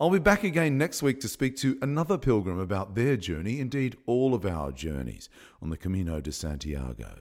I'll 0.00 0.10
be 0.10 0.18
back 0.18 0.44
again 0.44 0.78
next 0.78 1.02
week 1.02 1.18
to 1.20 1.28
speak 1.28 1.56
to 1.56 1.78
another 1.82 2.18
pilgrim 2.18 2.60
about 2.60 2.94
their 2.94 3.16
journey, 3.16 3.58
indeed, 3.58 3.96
all 4.06 4.32
of 4.32 4.46
our 4.46 4.70
journeys 4.70 5.28
on 5.60 5.70
the 5.70 5.76
Camino 5.76 6.20
de 6.20 6.30
Santiago. 6.30 7.18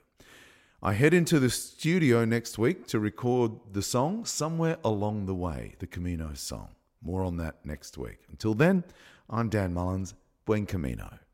I 0.84 0.94
head 0.94 1.14
into 1.14 1.40
the 1.40 1.50
studio 1.50 2.24
next 2.24 2.60
week 2.60 2.86
to 2.88 3.00
record 3.00 3.54
the 3.72 3.82
song 3.82 4.26
Somewhere 4.26 4.78
Along 4.84 5.26
the 5.26 5.34
Way, 5.34 5.74
the 5.80 5.88
Camino 5.88 6.34
song. 6.36 6.76
More 7.02 7.24
on 7.24 7.38
that 7.38 7.66
next 7.66 7.98
week. 7.98 8.20
Until 8.30 8.54
then, 8.54 8.84
I'm 9.28 9.50
Dan 9.50 9.74
Mullins. 9.74 10.14
Buen 10.48 10.66
Camino. 10.66 11.27